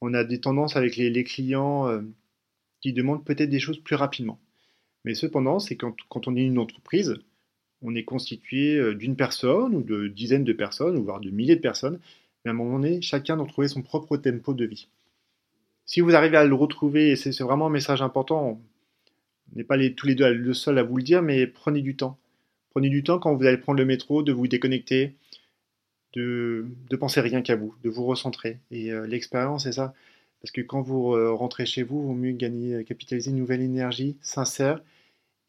[0.00, 2.00] on a des tendances avec les, clients euh,
[2.80, 4.40] qui demandent peut-être des choses plus rapidement.
[5.04, 7.18] Mais cependant, c'est quand, quand on est une entreprise,
[7.82, 11.60] on est constitué d'une personne ou de dizaines de personnes, ou voire de milliers de
[11.60, 12.00] personnes,
[12.44, 14.88] mais à un moment donné, chacun doit trouver son propre tempo de vie.
[15.86, 18.60] Si vous arrivez à le retrouver, et c'est vraiment un message important,
[19.52, 21.80] on n'est pas les, tous les deux le seul à vous le dire, mais prenez
[21.80, 22.18] du temps.
[22.70, 25.16] Prenez du temps quand vous allez prendre le métro, de vous déconnecter,
[26.14, 28.60] de, de penser rien qu'à vous, de vous recentrer.
[28.70, 29.94] Et euh, l'expérience, c'est ça.
[30.40, 33.36] Parce que quand vous euh, rentrez chez vous, il vaut mieux gagner, euh, capitaliser une
[33.36, 34.82] nouvelle énergie sincère.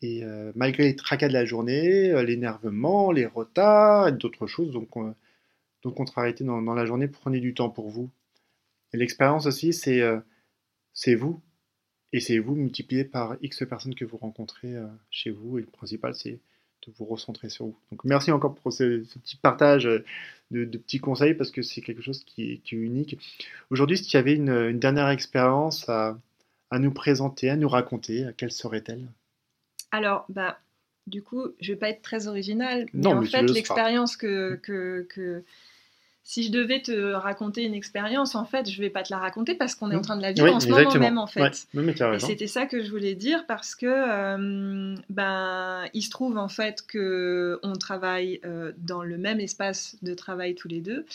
[0.03, 0.23] Et
[0.55, 4.89] malgré les tracas de la journée, l'énervement, les retards et d'autres choses, donc,
[5.83, 8.09] donc contrariété dans, dans la journée, prenez du temps pour vous.
[8.93, 10.01] Et l'expérience aussi, c'est
[10.95, 11.39] c'est vous.
[12.13, 14.73] Et c'est vous multiplié par X personnes que vous rencontrez
[15.11, 15.59] chez vous.
[15.59, 16.39] Et le principal, c'est
[16.87, 17.77] de vous recentrer sur vous.
[17.91, 22.23] Donc merci encore pour ce, petit partage de, petits conseils parce que c'est quelque chose
[22.23, 23.17] qui est, unique.
[23.69, 26.17] Aujourd'hui, si tu avais une, dernière expérience à,
[26.73, 29.07] nous présenter, à nous raconter, quelle serait-elle?
[29.91, 30.59] Alors, bah,
[31.07, 35.43] du coup, je vais pas être très originale, mais en fait, l'expérience que, que
[36.23, 39.55] si je devais te raconter une expérience, en fait, je vais pas te la raconter
[39.55, 41.67] parce qu'on est en train de la vivre en ce moment même, en fait.
[41.73, 46.47] et c'était ça que je voulais dire parce que, euh, ben, il se trouve en
[46.47, 51.05] fait que on travaille euh, dans le même espace de travail tous les deux.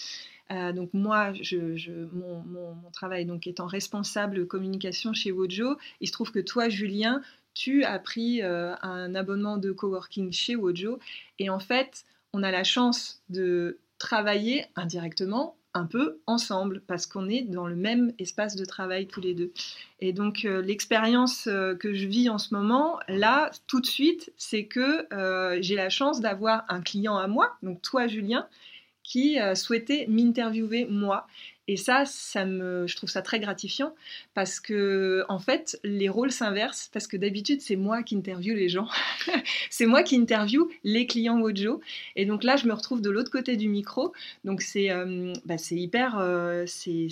[0.50, 1.56] Euh, donc moi, je,
[2.12, 7.20] mon, mon, travail donc étant responsable communication chez Wojo, il se trouve que toi, Julien,
[7.54, 10.98] tu as pris un abonnement de coworking chez Wojo.
[11.38, 17.28] Et en fait, on a la chance de travailler indirectement un peu ensemble parce qu'on
[17.28, 19.52] est dans le même espace de travail tous les deux.
[20.00, 24.32] Et donc euh, l'expérience euh, que je vis en ce moment, là, tout de suite,
[24.38, 28.48] c'est que euh, j'ai la chance d'avoir un client à moi, donc toi Julien,
[29.02, 31.28] qui souhaitait m'interviewer moi.
[31.68, 33.92] Et ça, ça me, je trouve ça très gratifiant
[34.34, 38.68] parce que, en fait, les rôles s'inversent parce que d'habitude, c'est moi qui interviewe les
[38.68, 38.88] gens.
[39.70, 41.80] c'est moi qui interviewe les clients Wojo.
[42.14, 44.12] Et donc là, je me retrouve de l'autre côté du micro.
[44.44, 47.08] Donc c'est euh, bah, hyper, euh, c'est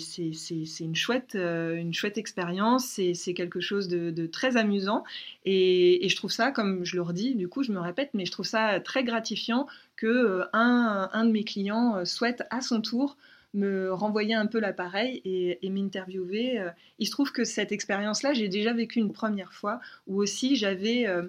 [0.79, 2.85] une, chouette, euh, une chouette expérience.
[3.13, 5.03] C'est quelque chose de, très amusant.
[5.43, 8.25] Et, et, je trouve ça, comme je le redis, du coup, je me répète, mais
[8.25, 13.17] je trouve ça très gratifiant que un, un de mes clients souhaite à son tour
[13.55, 16.59] me renvoyer un peu l'appareil et, m'interviewer.
[16.59, 20.55] Euh, il se trouve que cette expérience-là, j'ai déjà vécu une première fois, où aussi
[20.55, 21.23] j'avais euh,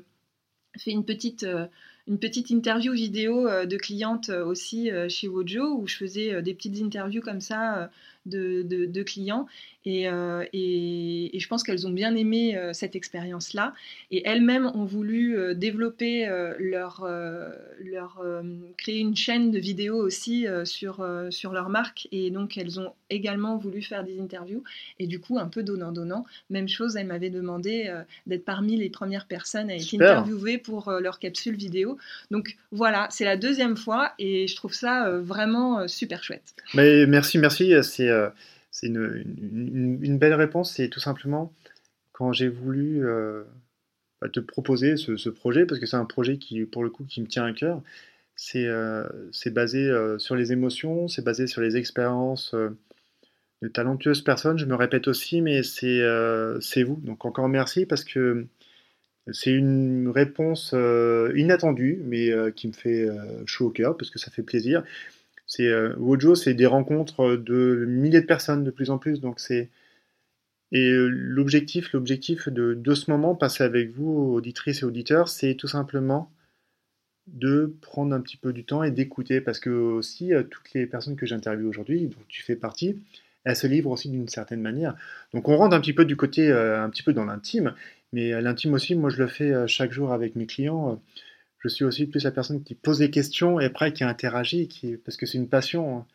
[0.76, 1.66] fait une petite, euh,
[2.06, 7.20] une petite interview vidéo de clientes aussi chez Wojo où je faisais des petites interviews
[7.20, 7.90] comme ça
[8.26, 9.46] de, clients.
[9.86, 13.72] Euh, et, et, je pense qu'elles ont bien aimé euh, cette expérience-là.
[14.10, 17.08] Et elles-mêmes ont voulu euh, développer leur,
[17.80, 18.22] leur
[18.78, 22.08] créer une chaîne de vidéos aussi sur, sur leur marque.
[22.12, 24.62] Et donc elles ont également voulu faire des interviews.
[24.98, 26.24] Et du coup, un peu donnant-donnant.
[26.50, 27.92] Même chose, elles m'avaient demandé
[28.26, 31.98] d'être parmi les premières personnes à être interviewées pour leur capsule vidéo.
[32.30, 36.54] Donc voilà, c'est la deuxième fois et je trouve ça vraiment super chouette.
[36.74, 37.72] Mais merci, merci.
[37.82, 38.30] C'est euh,
[38.70, 40.74] c'est une, belle réponse.
[40.74, 41.52] C'est tout simplement
[42.12, 43.44] quand j'ai voulu euh,
[44.20, 47.20] bah, te proposer ce, projet, parce que c'est un projet qui, pour le coup, qui
[47.20, 47.82] me tient à cœur.
[48.36, 49.08] C'est euh,
[49.46, 52.54] basé sur les émotions, c'est basé sur les expériences
[53.62, 54.58] de talentueuses personnes.
[54.58, 57.00] Je me répète aussi, mais c'est vous.
[57.02, 58.46] Donc encore merci parce que
[59.32, 60.74] c'est une réponse
[61.34, 63.08] inattendue, mais qui me fait
[63.46, 64.82] chaud au cœur parce que ça fait plaisir.
[65.46, 69.40] C'est euh, Wojo, c'est des rencontres de milliers de personnes de plus en plus, donc
[69.40, 69.70] c'est
[70.72, 75.54] et euh, l'objectif, l'objectif de, de, ce moment passé avec vous, auditrices et auditeurs, c'est
[75.54, 76.32] tout simplement
[77.28, 80.86] de prendre un petit peu du temps et d'écouter, parce que aussi euh, toutes les
[80.86, 83.00] personnes que j'interviewe aujourd'hui, dont tu fais partie,
[83.44, 84.96] elles se livrent aussi d'une certaine manière.
[85.32, 87.74] Donc on rentre un petit peu du côté, un petit peu dans l'intime,
[88.12, 91.00] mais l'intime aussi, moi je le fais chaque jour avec mes clients
[91.66, 94.68] je suis aussi plus la personne qui pose des questions et après qui interagit,
[95.04, 95.98] parce que c'est une passion.
[95.98, 96.06] Hein.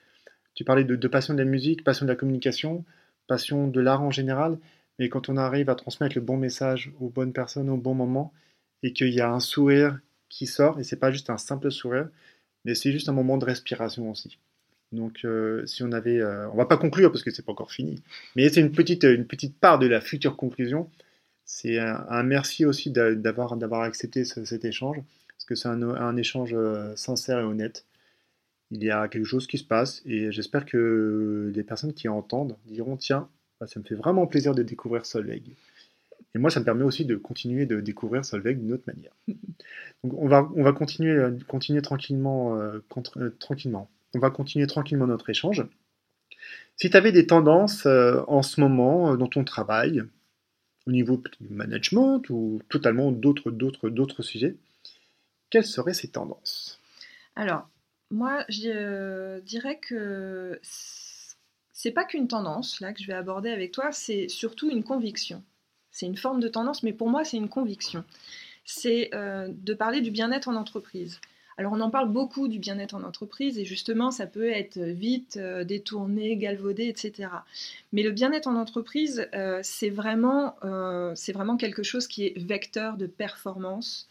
[0.55, 2.85] Tu parlais de, passion de la musique, passion de la communication,
[3.27, 4.57] passion de l'art en général,
[4.97, 8.33] mais quand on arrive à transmettre le bon message aux bonnes personnes au bon moment
[8.81, 12.07] et qu'il y a un sourire qui sort, et c'est pas juste un simple sourire,
[12.63, 14.37] mais c'est juste un moment de respiration aussi.
[14.93, 17.73] Donc, euh, si on avait, euh, on va pas conclure parce que c'est pas encore
[17.73, 18.01] fini,
[18.37, 20.89] mais c'est une petite, une petite part de la future conclusion.
[21.43, 25.01] C'est un, merci aussi d'avoir accepté cet échange
[25.51, 27.85] que c'est un, échange euh, sincère et honnête.
[28.71, 32.55] Il y a quelque chose qui se passe et j'espère que les personnes qui entendent
[32.67, 33.27] diront tiens,
[33.59, 35.43] bah, ça me fait vraiment plaisir de découvrir Solveig.
[36.33, 39.11] Et moi, ça me permet aussi de continuer de découvrir Solveig d'une autre manière.
[40.03, 42.79] Donc, on va, on va continuer, euh, continuer tranquillement, euh,
[43.39, 43.89] tranquillement.
[44.13, 45.65] On va continuer tranquillement notre échange.
[46.77, 50.03] Si tu avais des tendances en ce moment dans ton travail,
[50.87, 54.55] au niveau du management ou totalement d'autres, d'autres, d'autres sujets,
[55.51, 56.79] quelles seraient ces tendances?
[57.35, 57.69] Alors,
[58.09, 60.59] moi, je dirais que
[61.81, 65.43] c'est pas qu'une tendance là que je vais aborder avec toi, c'est surtout une conviction.
[65.91, 68.03] C'est une forme de tendance, mais pour moi, c'est une conviction.
[68.65, 71.19] C'est euh, de parler du bien-être en entreprise.
[71.57, 75.37] Alors, on en parle beaucoup du bien-être en entreprise et justement, ça peut être vite
[75.37, 77.29] euh, détourné, galvaudé, etc.
[77.91, 83.07] Mais le bien-être en entreprise, euh, c'est vraiment, vraiment quelque chose qui est vecteur de
[83.07, 84.07] performance,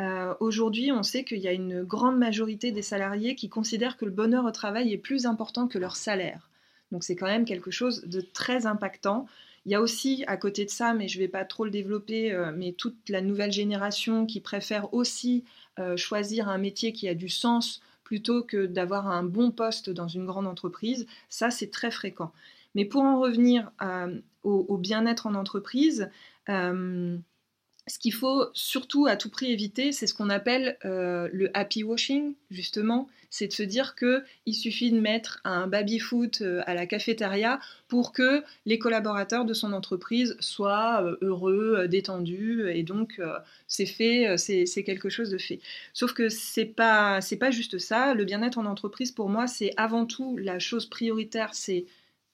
[0.00, 4.04] euh, aujourd'hui, on sait qu'il y a une grande majorité des salariés qui considèrent que
[4.04, 6.48] le bonheur au travail est plus important que leur salaire.
[6.92, 9.26] Donc c'est quand même quelque chose de très impactant.
[9.64, 11.70] Il y a aussi, à côté de ça, mais je ne vais pas trop le
[11.70, 15.44] développer, euh, mais toute la nouvelle génération qui préfère aussi
[15.78, 20.08] euh, choisir un métier qui a du sens plutôt que d'avoir un bon poste dans
[20.08, 21.06] une grande entreprise.
[21.28, 22.32] Ça, c'est très fréquent.
[22.74, 23.70] Mais pour en revenir
[24.42, 26.10] au, au bien-être en entreprise,
[27.88, 31.82] ce qu'il faut surtout à tout prix éviter, c'est ce qu'on appelle euh, le happy
[31.82, 33.08] washing, justement.
[33.28, 38.12] C'est de se dire qu'il suffit de mettre un baby-foot euh, à la cafétéria pour
[38.12, 43.20] que les collaborateurs de son entreprise soient euh, heureux, détendus, et donc
[43.66, 45.60] c'est fait, c'est quelque chose de fait.
[45.92, 48.14] Sauf que c'est pas, pas juste ça.
[48.14, 51.86] Le bien-être en entreprise, pour moi, c'est avant tout la chose prioritaire, c'est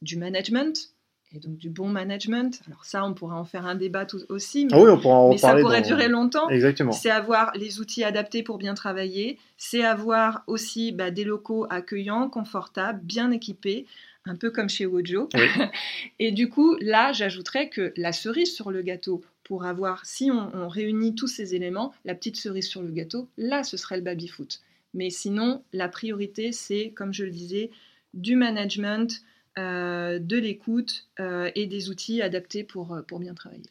[0.03, 0.93] du management,
[1.35, 2.61] et donc du bon management.
[2.67, 5.37] Alors ça, on pourrait en faire un débat aussi, mais, ah oui, on pourra en
[5.37, 6.49] ça pourrait durer longtemps.
[6.49, 6.93] Exactement.
[6.93, 12.29] C'est avoir les outils adaptés pour bien travailler, c'est avoir aussi bah, des locaux accueillants,
[12.29, 13.87] confortables, bien équipés,
[14.25, 15.29] un peu comme chez Wojo.
[16.19, 20.51] et du coup, là, j'ajouterais que la cerise sur le gâteau, pour avoir, si on,
[20.55, 24.03] on, réunit tous ces éléments, la petite cerise sur le gâteau, là, ce serait le
[24.03, 24.61] baby-foot.
[24.93, 27.71] Mais sinon, la priorité, c'est, comme je le disais,
[28.12, 29.23] du management,
[29.59, 33.64] de l'écoute euh, et des outils adaptés pour, euh, pour bien travailler.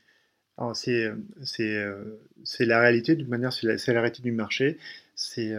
[0.74, 4.78] C'est, la réalité, d'une manière, c'est du marché.
[5.16, 5.54] C'est,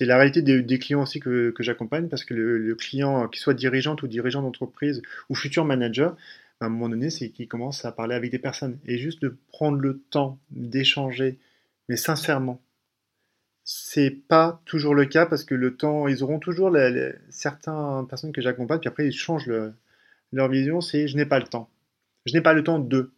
[0.00, 3.96] la réalité des, clients aussi que, que j'accompagne parce que le, client, qu'il soit dirigeant
[4.02, 6.16] ou dirigeant d'entreprise ou futur manager,
[6.60, 8.78] à un moment donné, c'est qu'il commence à parler avec des personnes.
[8.84, 11.38] Et juste de prendre le temps d'échanger,
[11.88, 12.60] mais sincèrement,
[13.64, 18.32] c'est pas toujours le cas parce que le temps, ils auront toujours les, certaines personnes
[18.32, 19.50] que j'accompagne, puis après ils changent
[20.32, 21.68] leur vision, c'est je n'ai pas le temps.
[22.26, 23.12] Je n'ai pas le temps de.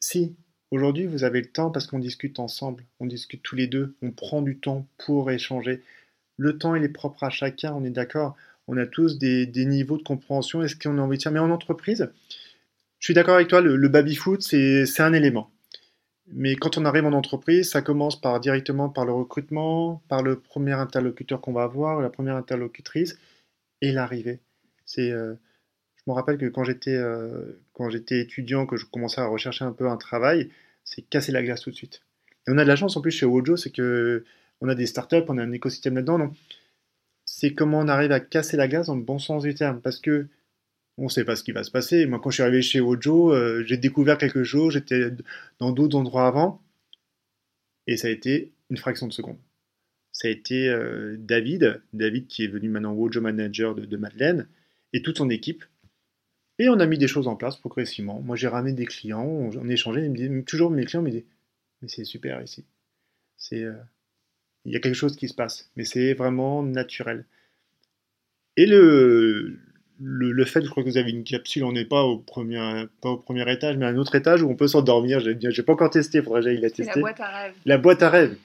[0.00, 0.34] Si,
[0.72, 4.10] Aujourd'hui, vous avez le temps parce qu'on discute ensemble, on discute tous les deux, on
[4.10, 5.82] prend du temps pour échanger.
[6.38, 8.36] Le temps, il est propre à chacun, on est d'accord.
[8.68, 10.62] On a tous des, niveaux de compréhension.
[10.62, 12.10] Est-ce qu'on a envie de faire Mais en entreprise,
[13.00, 15.50] je suis d'accord avec toi, le, le baby-foot, c'est un élément.
[16.34, 20.72] Mais quand on arrive en entreprise, ça commence directement par le recrutement, par le premier
[20.72, 23.18] interlocuteur qu'on va avoir, la première interlocutrice,
[23.82, 24.40] et l'arrivée.
[24.98, 25.34] Euh,
[25.96, 29.64] je me rappelle que quand j'étais euh, quand j'étais étudiant, que je commençais à rechercher
[29.64, 30.50] un peu un travail,
[30.84, 32.02] c'est casser la glace tout de suite.
[32.46, 34.24] Et on a de la chance en plus chez Wojo, c'est que
[34.60, 36.18] on a des startups, on a un écosystème là-dedans.
[36.18, 36.32] Donc
[37.24, 39.98] c'est comment on arrive à casser la glace dans le bon sens du terme, parce
[39.98, 40.28] que
[40.98, 42.06] on ne sait pas ce qui va se passer.
[42.06, 45.10] Moi, quand je suis arrivé chez Wojo, euh, j'ai découvert quelque chose, j'étais
[45.58, 46.62] dans d'autres endroits avant,
[47.86, 49.38] et ça a été une fraction de seconde.
[50.12, 54.46] Ça a été euh, David, David qui est venu maintenant Wojo Manager de, Madeleine,
[54.92, 55.64] et toute son équipe.
[56.58, 58.20] Et on a mis des choses en place progressivement.
[58.20, 60.10] Moi, j'ai ramené des clients, on, on échangeait,
[60.46, 61.26] toujours mes clients me disaient
[61.80, 62.64] Mais c'est super ici.
[63.36, 63.64] C'est.
[63.64, 63.72] Euh,
[64.64, 67.24] il y a quelque chose qui se passe, mais c'est vraiment naturel.
[68.56, 69.58] Et le,
[70.04, 73.10] le, fait, je crois que vous avez une capsule, on n'est pas au premier, pas
[73.10, 75.20] au premier étage, mais à un autre étage où on peut s'endormir.
[75.20, 76.92] J'ai, j'ai pas encore testé, il faudrait que j'aille la tester.
[76.96, 77.54] la boîte à rêve.
[77.64, 78.36] La boîte à rêve.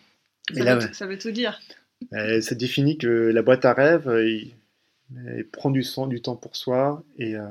[0.93, 1.59] Ça, veut, tout dire.
[2.13, 6.35] Euh, ça définit que la boîte à rêve, euh, il, prend du, sang, du temps
[6.35, 7.47] pour soi et, euh,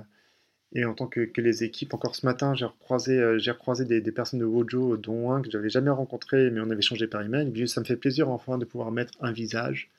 [0.73, 4.40] et en tant que, les équipes, encore ce matin, j'ai recroisé, j'ai recroisé des, personnes
[4.40, 7.53] de Wojo, dont un que j'avais jamais rencontré, mais on avait changé par email.
[7.55, 9.90] Et ça me fait plaisir enfin de pouvoir mettre un visage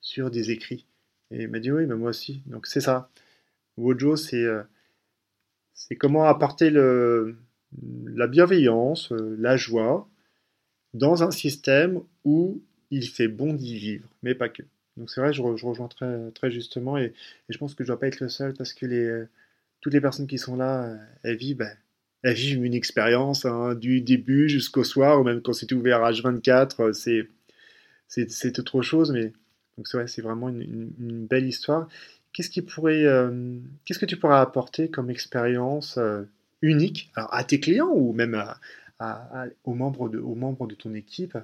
[0.00, 0.86] sur des écrits.
[1.30, 2.42] Et il m'a dit oui, mais moi aussi.
[2.46, 3.10] Donc c'est ça.
[3.76, 4.62] Wojo, c'est euh,
[5.74, 10.08] c'est comment apporter la bienveillance, euh, la joie
[10.94, 14.62] dans un système où il fait bon d'y vivre, mais pas que.
[14.96, 17.12] Donc c'est vrai, je, rejoins très, justement et,
[17.50, 19.26] je pense que je ne dois pas être le seul parce que les,
[19.80, 21.76] toutes les personnes qui sont là, euh, elles vivent, ben,
[22.22, 26.12] elles vivent une expérience hein, du début jusqu'au soir ou même quand c'est ouvert à
[26.12, 26.92] H24,
[28.08, 29.32] c'est autre chose, mais
[29.76, 31.88] donc c'est vrai, c'est vraiment une, belle histoire
[32.36, 36.24] qu'est-ce qui pourrait, euh, qu'est-ce que tu pourrais apporter comme expérience euh,
[36.60, 38.38] unique à tes clients ou même
[39.64, 41.38] aux, membres de, aux membres de ton équipe?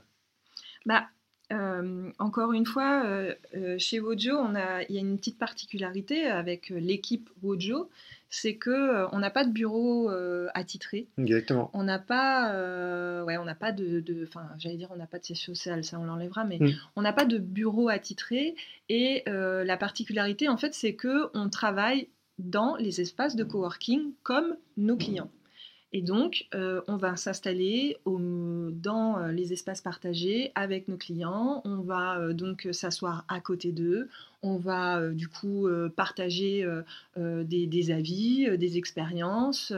[0.85, 1.07] Bah,
[1.51, 3.07] euh, encore une fois,
[3.79, 7.89] chez Wojo, a, il y a une petite particularité avec l'équipe Wojo,
[8.33, 11.07] c'est que euh, on n'a pas de bureau euh, attitré.
[11.19, 11.71] Exactement.
[11.75, 15.19] On n'a pas, euh, ouais, on n'a pas de, enfin, j'allais dire, on n'a pas
[15.19, 16.71] de siège social, ça on l'enlèvera, mais mm.
[16.97, 18.57] on n'a pas de bureau attitré.
[18.89, 24.57] Et la particularité, en fait, c'est que on travaille dans les espaces de coworking comme
[24.77, 25.31] nos clients.
[25.95, 31.61] Et donc, euh, on va s'installer dans euh, les espaces partagés avec nos clients.
[31.67, 34.09] On va euh, donc s'asseoir à côté d'eux.
[34.43, 36.67] On va du coup partager
[37.17, 39.73] des, avis, des expériences.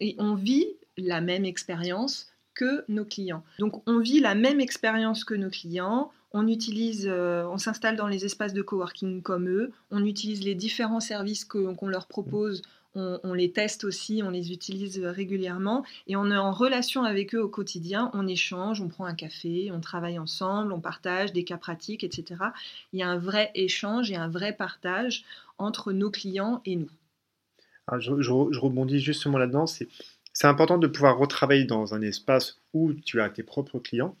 [0.00, 0.66] et on vit
[0.98, 3.42] la même expérience que nos clients.
[3.58, 6.12] Donc, on vit la même expérience que nos clients.
[6.34, 9.72] On utilise, on s'installe dans les espaces de coworking comme eux.
[9.90, 12.60] On utilise les différents services qu'on leur propose
[12.94, 17.42] on, les teste aussi, on les utilise régulièrement et on est en relation avec eux
[17.42, 21.56] au quotidien, on échange, on prend un café, on travaille ensemble, on partage des cas
[21.56, 22.40] pratiques, etc.
[22.92, 25.24] Il y a un vrai échange et un vrai partage
[25.58, 26.90] entre nos clients et nous.
[27.98, 29.88] je, rebondis justement là-dedans, c'est,
[30.42, 34.16] important de pouvoir retravailler dans un espace où tu as tes propres clients.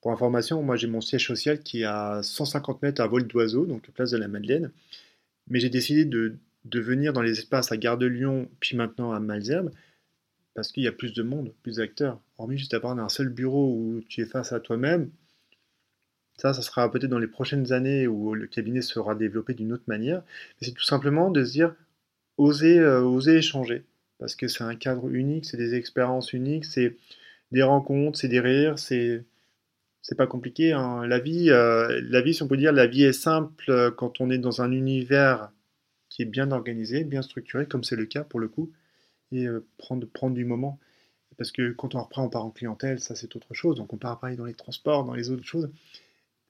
[0.00, 3.66] Pour information, moi j'ai mon siège social qui est à 150 mètres à vol d'oiseau,
[3.66, 4.72] donc place de la Madeleine.
[5.48, 9.12] Mais j'ai décidé de, de venir dans les espaces à Gare de Lyon, puis maintenant
[9.12, 9.70] à Malzerbe,
[10.54, 12.20] parce qu'il y a plus de monde, plus d'acteurs.
[12.38, 15.10] Hormis juste avoir un seul bureau où tu es face à toi-même,
[16.36, 19.84] ça, ça sera peut-être dans les prochaines années où le cabinet sera développé d'une autre
[19.86, 20.22] manière.
[20.60, 21.74] Mais c'est tout simplement de se dire,
[22.38, 23.84] oser, euh, oser échanger,
[24.18, 26.96] parce que c'est un cadre unique, c'est des expériences uniques, c'est
[27.52, 29.24] des rencontres, c'est des rires, c'est
[30.02, 30.72] c'est pas compliqué.
[30.72, 31.06] Hein.
[31.06, 34.20] La vie, euh, la vie, si on peut dire, la vie est simple euh, quand
[34.20, 35.52] on est dans un univers
[36.10, 38.70] qui est bien organisé, bien structuré, comme c'est le cas pour le coup,
[39.32, 40.78] et euh, prendre, du moment.
[41.38, 43.96] Parce que quand on reprend, on part en clientèle, ça c'est autre chose, donc on
[43.96, 45.70] part pareil dans les transports, dans les autres choses.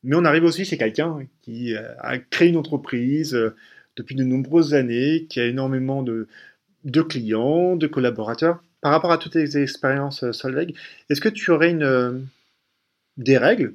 [0.02, 3.54] Mais on arrive aussi chez quelqu'un qui euh, a créé une entreprise euh,
[3.96, 6.26] depuis de nombreuses années, qui a énormément de,
[7.02, 8.64] clients, de collaborateurs.
[8.80, 10.74] Par rapport à toutes les expériences Solveig,
[11.10, 12.26] est-ce que tu aurais une,
[13.18, 13.74] des règles,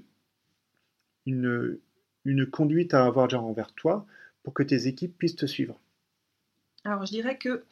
[1.27, 1.77] une,
[2.23, 4.07] une conduite à avoir envers toi
[4.45, 5.77] pour que tes équipes puissent te suivre
[6.85, 7.63] Alors je dirais que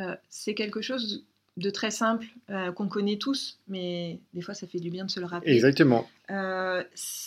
[0.00, 1.24] euh, c'est quelque chose
[1.58, 5.10] de très simple euh, qu'on connaît tous, mais des fois ça fait du bien de
[5.10, 5.52] se le rappeler.
[5.52, 6.08] Exactement.
[6.30, 6.82] Euh,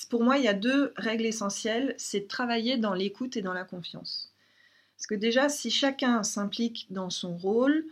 [0.10, 3.54] pour moi, il y a deux règles essentielles, c'est de travailler dans l'écoute et dans
[3.54, 4.34] la confiance.
[4.98, 7.86] Parce que déjà, si chacun s'implique dans son rôle,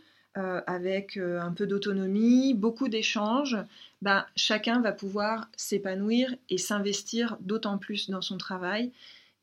[0.68, 3.56] avec un peu d'autonomie, beaucoup d'échanges,
[4.02, 8.92] ben, chacun va pouvoir s'épanouir et s'investir d'autant plus dans son travail.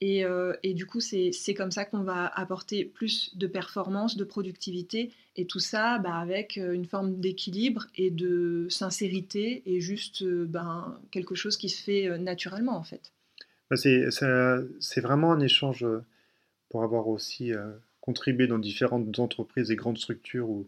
[0.05, 0.25] Et,
[0.65, 5.47] et du coup, c'est comme ça qu'on va apporter plus de performance, de productivité, et
[5.47, 11.57] tout ça ben, avec une forme d'équilibre et de sincérité, et juste ben, quelque chose
[11.57, 13.13] qui se fait naturellement en fait.
[13.71, 15.87] Bah, c'est vraiment un échange
[16.69, 17.53] pour avoir aussi
[18.01, 20.67] contribué dans différentes entreprises et grandes structures ou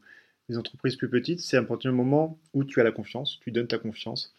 [0.48, 1.40] des entreprises plus petites.
[1.40, 4.32] C'est à partir du moment où tu as la confiance, tu donnes ta confiance.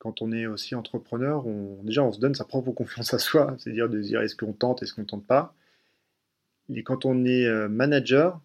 [0.00, 1.44] Quand on est aussi entrepreneur,
[1.84, 4.82] déjà on se donne sa propre confiance à soi, c'est-à-dire de dire est-ce qu'on tente,
[4.82, 5.54] est-ce qu'on tente pas?
[6.74, 8.40] Et quand on est manager,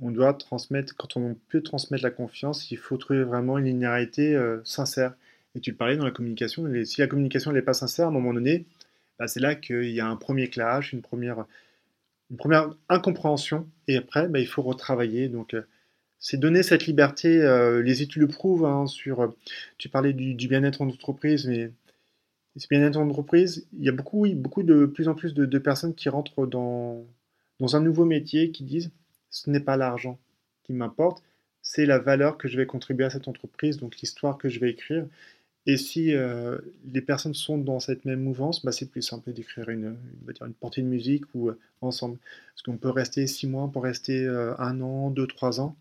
[0.00, 4.38] on doit transmettre, quand on peut transmettre la confiance, il faut trouver vraiment une linéarité
[4.64, 5.14] sincère.
[5.54, 8.34] Et tu parlais dans la communication, si la communication n'est pas sincère, à un moment
[8.34, 8.66] donné,
[9.18, 11.46] bah, c'est là qu'il y a un premier clash, une première,
[12.88, 15.30] incompréhension, et après, bah, il faut retravailler.
[15.54, 15.62] Euh,
[16.20, 17.40] c'est donner cette liberté.
[17.42, 18.64] Euh, les études le prouvent.
[18.64, 19.34] Hein, sur,
[19.78, 21.70] tu parlais du, bien-être en entreprise, mais
[22.56, 25.94] ce bien-être en entreprise, il y a beaucoup, beaucoup de plus en plus de, personnes
[25.94, 27.04] qui rentrent dans,
[27.60, 28.90] dans un nouveau métier, qui disent
[29.30, 30.18] ce n'est pas l'argent
[30.64, 31.22] qui m'importe,
[31.62, 34.70] c'est la valeur que je vais contribuer à cette entreprise, donc l'histoire que je vais
[34.70, 35.06] écrire.
[35.66, 36.58] Et si euh,
[36.92, 39.96] les personnes sont dans cette même mouvance, bah, c'est plus simple d'écrire une,
[40.26, 42.18] une, une, portée de musique ou euh, ensemble.
[42.54, 45.76] Parce qu'on peut rester six mois, on peut rester un an, deux, trois ans.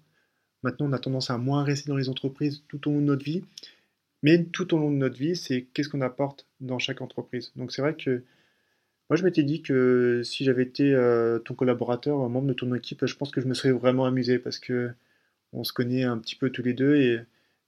[0.64, 3.24] Maintenant, on a tendance à moins rester dans les entreprises tout au long de notre
[3.24, 3.44] vie.
[4.24, 7.52] Mais tout au long de notre vie, c'est qu'est-ce qu'on apporte dans chaque entreprise.
[7.56, 8.24] Donc c'est vrai que
[9.10, 10.92] moi, je m'étais dit que si j'avais été
[11.46, 14.40] ton collaborateur, un membre de ton équipe, je pense que je me serais vraiment amusé
[14.40, 14.92] parce que
[15.54, 17.20] on se connaît un petit peu tous les deux et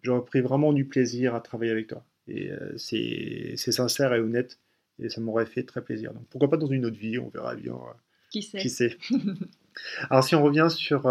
[0.02, 2.04] j'aurais pris vraiment du plaisir à travailler avec toi.
[2.28, 4.60] Et euh, c'est sincère et honnête.
[5.02, 6.14] Et ça m'aurait fait très plaisir.
[6.14, 7.74] Donc pourquoi pas dans une autre vie, on verra bien.
[7.74, 7.94] Euh,
[8.32, 8.98] qui sait, qui sait?
[10.10, 11.08] Alors si on revient sur...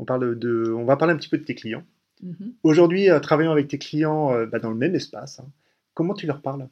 [0.00, 1.84] Euh, on, parle de, on va parler un petit peu de tes clients.
[2.24, 2.52] Mm-hmm.
[2.62, 5.48] Aujourd'hui, travaillant avec tes clients bah, dans le même espace, hein,
[5.94, 6.68] comment tu leur parles?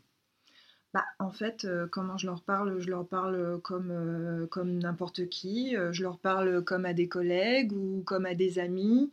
[0.94, 2.80] Bah, en fait, comment je leur parle?
[2.80, 5.74] Je leur parle comme, comme n'importe qui.
[5.92, 9.10] je leur parle comme à des collègues ou comme à des amis.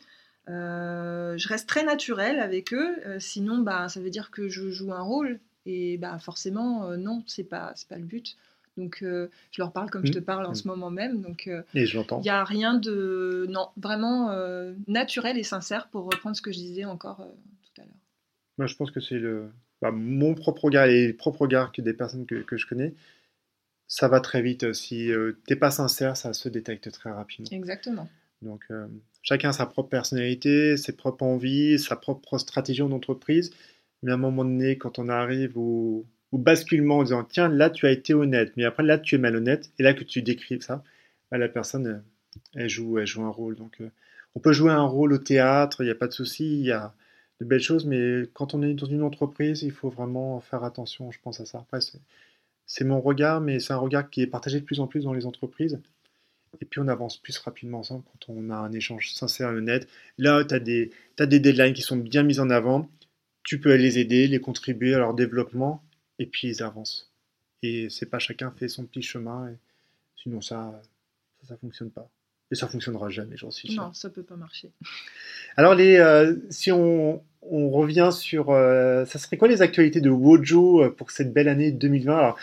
[0.49, 4.69] Euh, je reste très naturelle avec eux, euh, sinon bah, ça veut dire que je
[4.69, 5.39] joue un rôle.
[5.65, 8.37] Et bah, forcément, euh, non, c'est pas, pas le but.
[8.77, 10.25] Donc je leur parle comme je te mmh.
[10.25, 10.55] parle en mmh.
[10.55, 11.21] ce moment même.
[11.21, 12.19] Donc et je l'entends.
[12.19, 14.35] Il n'y a rien de non vraiment
[14.87, 17.93] naturel et sincère pour reprendre ce que je disais encore tout à l'heure.
[18.57, 19.49] Moi, je pense que c'est le
[19.81, 22.93] bah, mon propre regard et le propre regard que des personnes que, que je connais.
[23.87, 24.73] Ça va très vite.
[24.73, 27.49] Si tu n'es pas sincère, ça se détecte très rapidement.
[27.51, 28.09] Exactement.
[28.41, 28.65] Donc
[29.25, 33.51] Chacun a sa propre personnalité, ses propres envies, sa propre stratégie en entreprise.
[34.03, 36.05] Mais à un moment donné, quand on arrive au,
[36.37, 39.71] basculement en disant tiens, là tu as été honnête, mais après là tu es malhonnête,
[39.79, 40.83] et là que tu décris ça,
[41.31, 42.03] bah, la personne,
[42.55, 43.55] elle joue, elle joue un rôle.
[43.55, 43.89] Donc euh,
[44.35, 46.71] on peut jouer un rôle au théâtre, il n'y a pas de souci, il y
[46.71, 46.93] a
[47.41, 51.11] de belles choses, mais quand on est dans une entreprise, il faut vraiment faire attention,
[51.11, 51.59] je pense à ça.
[51.59, 51.79] Après,
[52.65, 55.13] c'est mon regard, mais c'est un regard qui est partagé de plus en plus dans
[55.13, 55.79] les entreprises
[56.61, 59.87] et puis on avance plus rapidement ensemble quand on a un échange sincère et honnête.
[60.17, 62.89] Là, tu as des, as des deadlines qui sont bien mises en avant,
[63.43, 65.83] tu peux les aider, les contribuer à leur développement,
[66.19, 67.11] et puis ils avancent.
[67.63, 69.55] Et c'est pas chacun fait son petit chemin, et
[70.21, 70.81] sinon ça,
[71.47, 72.09] ça, fonctionne pas.
[72.51, 73.81] Et ça fonctionnera jamais, j'en suis sûr.
[73.81, 74.71] Non, ça peut pas marcher.
[75.57, 78.51] Alors, les, euh, si on, on, revient sur.
[78.51, 82.37] Euh, ça serait quoi les actualités de Wojo euh, pour cette belle année 2020 Alors,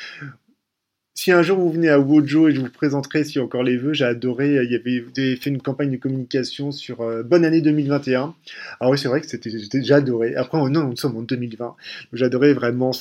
[1.14, 3.92] si un jour vous venez à Wojo et je vous présenterai si encore les vœux,
[3.92, 7.44] j'ai adoré, il y avait, vous avez fait une campagne de communication sur euh, Bonne
[7.44, 8.34] année 2021.
[8.80, 10.34] Alors oui, c'est vrai que c'était, j'ai adoré.
[10.36, 11.76] Après, oh non, nous sommes en 2020.
[12.14, 12.92] J'adorais vraiment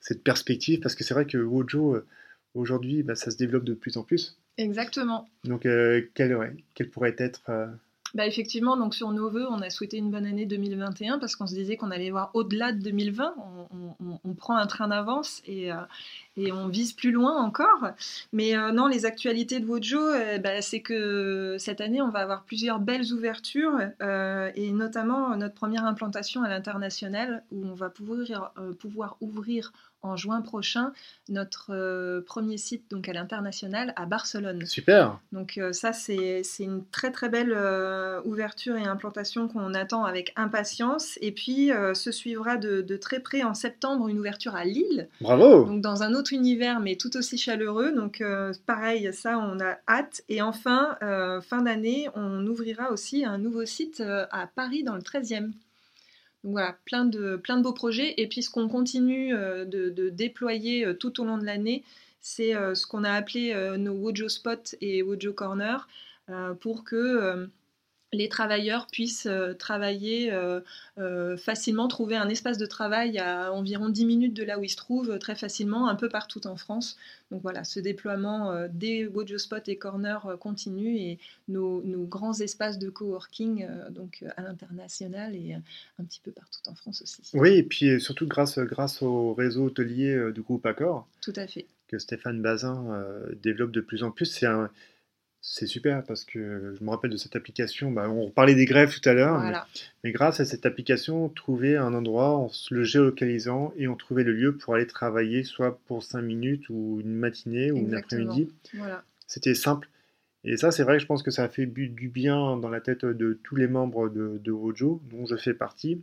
[0.00, 2.06] cette perspective parce que c'est vrai que Wojo, euh,
[2.54, 4.38] aujourd'hui, bah, ça se développe de plus en plus.
[4.58, 5.28] Exactement.
[5.44, 7.42] Donc, euh, quelle, quelle, pourrait être
[8.14, 11.46] bah effectivement, donc sur nos voeux, on a souhaité une bonne année 2021 parce qu'on
[11.46, 13.34] se disait qu'on allait voir au-delà de 2020.
[14.24, 15.76] On, prend un train d'avance et, euh,
[16.36, 17.90] et, on vise plus loin encore.
[18.32, 22.20] Mais euh, non, les actualités de Wojo, euh, bah, c'est que cette année, on va
[22.20, 23.78] avoir plusieurs belles ouvertures
[24.54, 29.72] et notamment notre première implantation à l'international où on va pouvoir, pouvoir ouvrir
[30.02, 30.92] en juin prochain
[31.28, 34.64] notre euh, premier site donc à l'international à Barcelone.
[34.66, 35.18] Super.
[35.32, 40.32] Donc euh, ça c'est une très très belle euh, ouverture et implantation qu'on attend avec
[40.36, 45.08] impatience et puis se suivra de, de, très près en septembre une ouverture à Lille.
[45.20, 45.64] Bravo.
[45.64, 48.22] Donc dans un autre univers mais tout aussi chaleureux donc
[48.66, 50.98] pareil ça on a hâte et enfin
[51.42, 55.52] fin d'année on ouvrira aussi un nouveau site à Paris dans le 13e.
[56.42, 58.14] Donc voilà, plein de, plein de beaux projets.
[58.16, 61.84] Et puis ce qu'on continue euh, de, déployer euh, tout au long de l'année,
[62.20, 65.88] c'est euh, ce qu'on a appelé nos Wojo Spot et Wojo Corner
[66.60, 67.48] pour que
[68.12, 70.60] les travailleurs puissent euh, travailler euh,
[70.98, 74.70] euh, facilement, trouver un espace de travail à environ 10 minutes de là où ils
[74.70, 76.96] se trouvent, très facilement, un peu partout en France.
[77.30, 82.90] Donc voilà, ce déploiement des Wojo Spot et Corner continue et nos, grands espaces de
[82.90, 87.22] coworking donc à l'international et un petit peu partout en France aussi.
[87.34, 91.06] Oui, et puis surtout grâce, grâce au réseau hôtelier du groupe Accor.
[91.20, 91.66] Tout à fait.
[91.86, 93.00] Que Stéphane Bazin
[93.40, 94.26] développe de plus en plus.
[94.26, 94.68] C'est un
[95.42, 97.90] c'est super parce que je me rappelle de cette application.
[97.90, 99.66] Bah, on parlait des grèves tout à l'heure,
[100.04, 104.24] mais, grâce à cette application, on trouvait un endroit en le géolocalisant et on trouvait
[104.24, 108.52] le lieu pour aller travailler, soit pour 5 minutes ou une matinée ou une après-midi.
[109.26, 109.88] C'était simple.
[110.44, 112.80] Et ça, c'est vrai que je pense que ça a fait du bien dans la
[112.80, 116.02] tête de tous les membres de, de Wojo, dont je fais partie.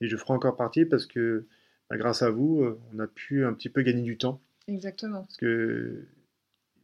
[0.00, 1.46] Et je ferai encore partie parce que
[1.88, 4.40] bah, grâce à vous, euh, on a pu un petit peu gagner du temps.
[4.66, 5.22] Exactement.
[5.22, 6.06] Parce que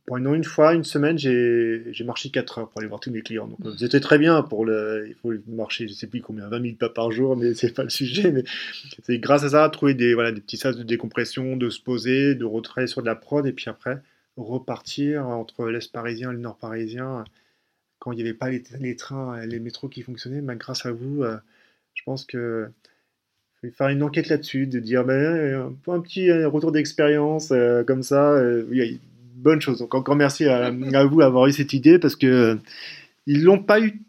[0.09, 3.47] pendant une fois, une semaine, j'ai marché 4 heures pour aller voir tous mes clients.
[3.47, 5.07] Donc, euh, c'était très bien pour le.
[5.09, 7.85] Il faut marcher, je sais plus combien, 20 000 pas par jour, mais c'est pas
[7.85, 8.33] le sujet.
[8.33, 8.45] Mais
[9.03, 12.35] c'est grâce à ça, trouver des, voilà, des petits sas de décompression, de se poser,
[12.35, 13.99] de retrait sur de la prod, et puis après,
[14.37, 17.25] repartir entre l'Est parisien et le Nord parisien.
[17.99, 20.93] Quand il n'y avait pas les, les, trains, les métros qui fonctionnaient, mais grâce à
[20.93, 21.37] vous, euh,
[21.95, 22.69] je pense que
[23.73, 28.41] faire une enquête là-dessus, de dire ben, un, petit retour d'expérience euh, comme ça.
[29.39, 29.79] Bonne chose.
[29.79, 32.59] Donc encore merci à, vous d'avoir eu cette idée parce que
[33.27, 34.03] ils l'ont pas eu.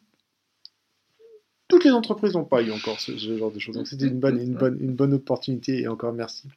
[1.67, 3.75] Toutes les entreprises n'ont pas eu encore ce, genre de choses.
[3.75, 6.47] Donc c'était une bonne, une, bonne, une bonne opportunité et encore merci.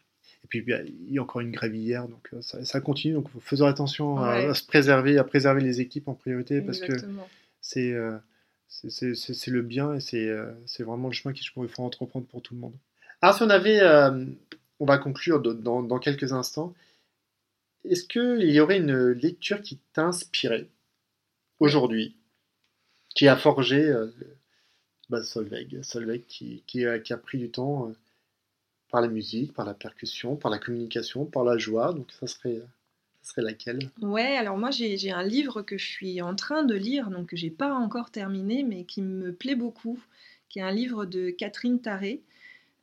[0.44, 3.14] Et puis il y a encore une grève hier, donc euh, ça, continue.
[3.14, 6.92] Donc faisons attention à, se préserver, à préserver les équipes en priorité parce que
[7.76, 8.18] euh,
[8.68, 12.42] c'est c'est le bien et c'est euh, c'est vraiment le chemin qu'il faut entreprendre pour
[12.42, 12.74] tout le monde.
[13.20, 13.80] Alors si on avait,
[14.80, 16.74] on va conclure dans, dans quelques instants.
[17.85, 20.68] Est-ce qu'il y aurait une lecture qui t'a inspiré
[21.59, 22.16] aujourd'hui,
[23.14, 24.07] qui a forgé euh,
[25.09, 27.93] bah, Solveig, Solveig qui, qui, a, pris du temps euh,
[28.91, 32.61] par la musique, par la percussion, par la communication, par la joie, donc ça serait,
[33.20, 33.91] ça serait laquelle?
[34.01, 37.37] Ouais, alors moi j'ai un livre que je suis en train de lire, donc que
[37.37, 39.99] j'ai pas encore terminé, mais qui me plaît beaucoup,
[40.49, 42.22] qui est un livre de Catherine Taré,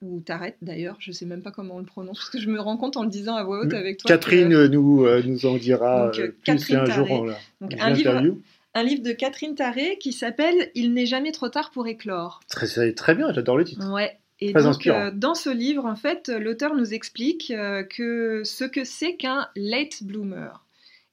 [0.02, 2.60] ou Tarek d'ailleurs, je sais même pas comment on le prononce, parce que je me
[2.60, 4.08] rends compte en le disant à voix haute avec toi.
[4.08, 7.28] Catherine nous, euh, nous en dira euh, plus un jour
[7.62, 8.36] Donc, un, livre,
[8.74, 12.40] un livre de Catherine Taré qui s'appelle Il n'est jamais trop tard pour éclore.
[12.50, 13.92] Très, très bien, j'adore le titre.
[13.94, 14.18] Ouais.
[14.42, 17.54] Et donc, euh, dans ce livre, en fait, l'auteur nous explique
[17.90, 20.64] que ce que c'est qu'un late bloomer.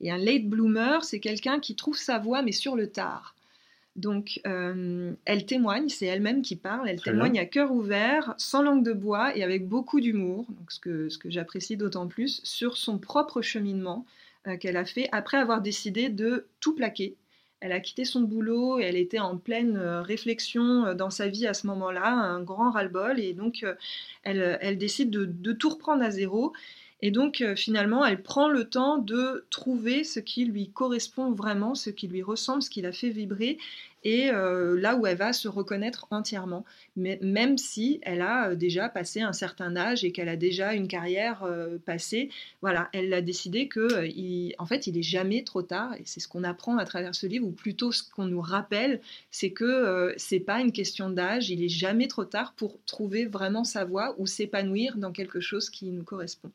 [0.01, 3.36] Et un late bloomer, c'est quelqu'un qui trouve sa voie, mais sur le tard.
[3.97, 8.85] Donc, euh, elle témoigne, c'est elle-même qui parle, elle témoigne à cœur ouvert, sans langue
[8.85, 12.99] de bois et avec beaucoup d'humour, ce que, ce que j'apprécie d'autant plus, sur son
[12.99, 14.05] propre cheminement
[14.47, 17.17] euh, qu'elle a fait après avoir décidé de tout plaquer.
[17.61, 21.47] Elle a quitté son boulot et elle était en pleine euh, réflexion dans sa vie
[21.47, 23.65] à ce moment-là, un grand ras-le-bol, et donc
[24.25, 26.53] elle, elle, décide de, de, tout reprendre à zéro.
[27.03, 31.91] Et donc finalement, elle prend le temps de trouver ce qui lui correspond vraiment, ce
[31.91, 33.59] qui lui ressemble, ce qui la fait vibrer,
[34.07, 38.55] et euh, là où elle va se reconnaître entièrement, mais même si elle a euh,
[38.55, 42.31] déjà passé un certain âge et qu'elle a déjà une carrière euh, passée,
[42.63, 46.21] voilà, elle a décidé que, il, en fait, il est jamais trop tard, et c'est
[46.21, 49.01] ce qu'on apprend à travers ce livre, ou plutôt ce qu'on nous rappelle,
[49.33, 53.65] c'est que c'est pas une question d'âge, il est jamais trop tard pour trouver vraiment
[53.65, 56.53] sa voie ou s'épanouir dans quelque chose qui nous correspond.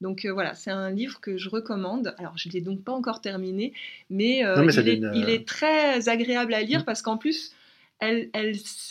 [0.00, 2.14] Donc voilà, c'est un livre que je recommande.
[2.18, 3.72] Alors je ne l'ai donc pas encore terminé,
[4.10, 7.54] mais, il, est, très agréable à lire parce qu'en plus,
[8.00, 8.28] elle,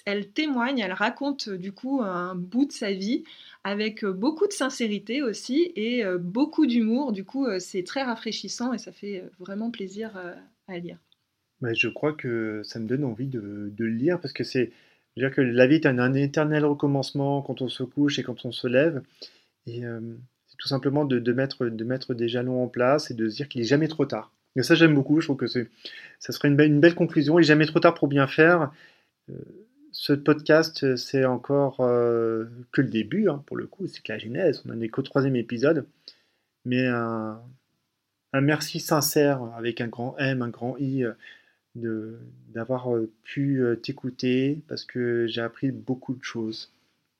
[0.06, 3.24] elle, témoigne, elle raconte du coup un bout de sa vie
[3.64, 7.14] avec beaucoup de sincérité aussi et euh, beaucoup d'humour.
[7.14, 10.12] Du coup, euh, c'est très rafraîchissant et ça fait euh, vraiment plaisir
[10.68, 10.98] à lire.
[11.62, 14.72] Mais je crois que ça me donne envie de, le lire parce que c'est.
[15.16, 18.52] dire que la vie est un, éternel recommencement quand on se couche et quand on
[18.52, 19.02] se lève.
[19.66, 19.84] Et
[20.58, 23.62] tout simplement de, mettre, de mettre des jalons en place et de se dire qu'il
[23.62, 24.32] n'est jamais trop tard.
[24.56, 25.20] Et ça, j'aime beaucoup.
[25.20, 25.62] Je trouve que ça
[26.20, 27.40] serait une belle, conclusion.
[27.40, 28.72] Il n'est jamais trop tard pour bien faire.
[29.30, 29.36] Euh,
[29.92, 33.88] ce podcast, c'est encore euh, que le début, hein, pour le coup.
[33.88, 34.62] C'est que la genèse.
[34.66, 35.86] On n'en est qu'au troisième épisode.
[36.66, 37.42] Mais un,
[38.34, 41.06] un, merci sincère, avec un grand M, un grand I,
[41.84, 42.20] euh,
[42.54, 42.88] d'avoir
[43.24, 46.72] pu t'écouter parce que j'ai appris beaucoup de choses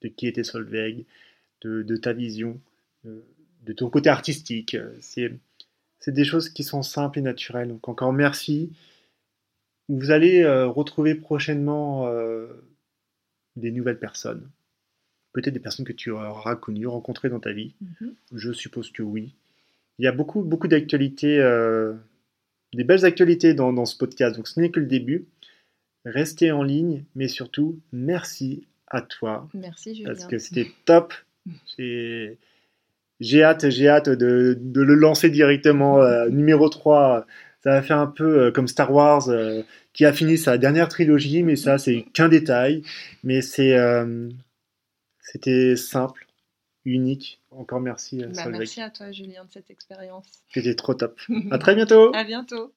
[0.04, 1.06] de qui était Solveig,
[1.62, 2.60] de, de ta vision,
[3.04, 3.24] de,
[3.64, 4.78] de ton côté artistique.
[5.02, 5.32] C'est
[6.04, 7.70] c'est des choses qui sont simples et naturelles.
[7.70, 8.74] Donc encore merci.
[9.88, 12.48] Vous allez euh, retrouver prochainement euh,
[13.56, 14.50] des nouvelles personnes.
[15.32, 17.74] Peut-être des personnes que tu auras connues, rencontrées dans ta vie.
[17.80, 18.16] Mhm.
[18.34, 19.34] Je suppose que oui.
[19.98, 21.94] Il y a beaucoup, beaucoup d'actualités, euh,
[22.74, 24.36] des belles actualités dans, ce podcast.
[24.36, 25.26] Donc ce n'est que le début.
[26.04, 29.48] restez en ligne, mais surtout, merci à toi.
[29.54, 30.10] Merci Julien.
[30.10, 31.14] Parce que c'était top.
[31.78, 32.38] J'ai
[33.20, 36.02] j'ai hâte, j'ai hâte de, de, le lancer directement.
[36.02, 37.26] Euh, numéro 3,
[37.64, 39.62] ça va faire un peu euh, comme Star Wars, euh,
[39.94, 42.84] qui a fini sa dernière trilogie, mais ça, c'est qu'un détail.
[43.24, 43.76] Mais c'est,
[45.20, 46.28] c'était simple,
[46.86, 47.40] unique.
[47.52, 50.26] Encore merci, bah, Merci à toi, Julien, de cette expérience.
[50.52, 51.20] C'était trop top.
[51.52, 52.14] à très bientôt.
[52.16, 52.72] À bientôt.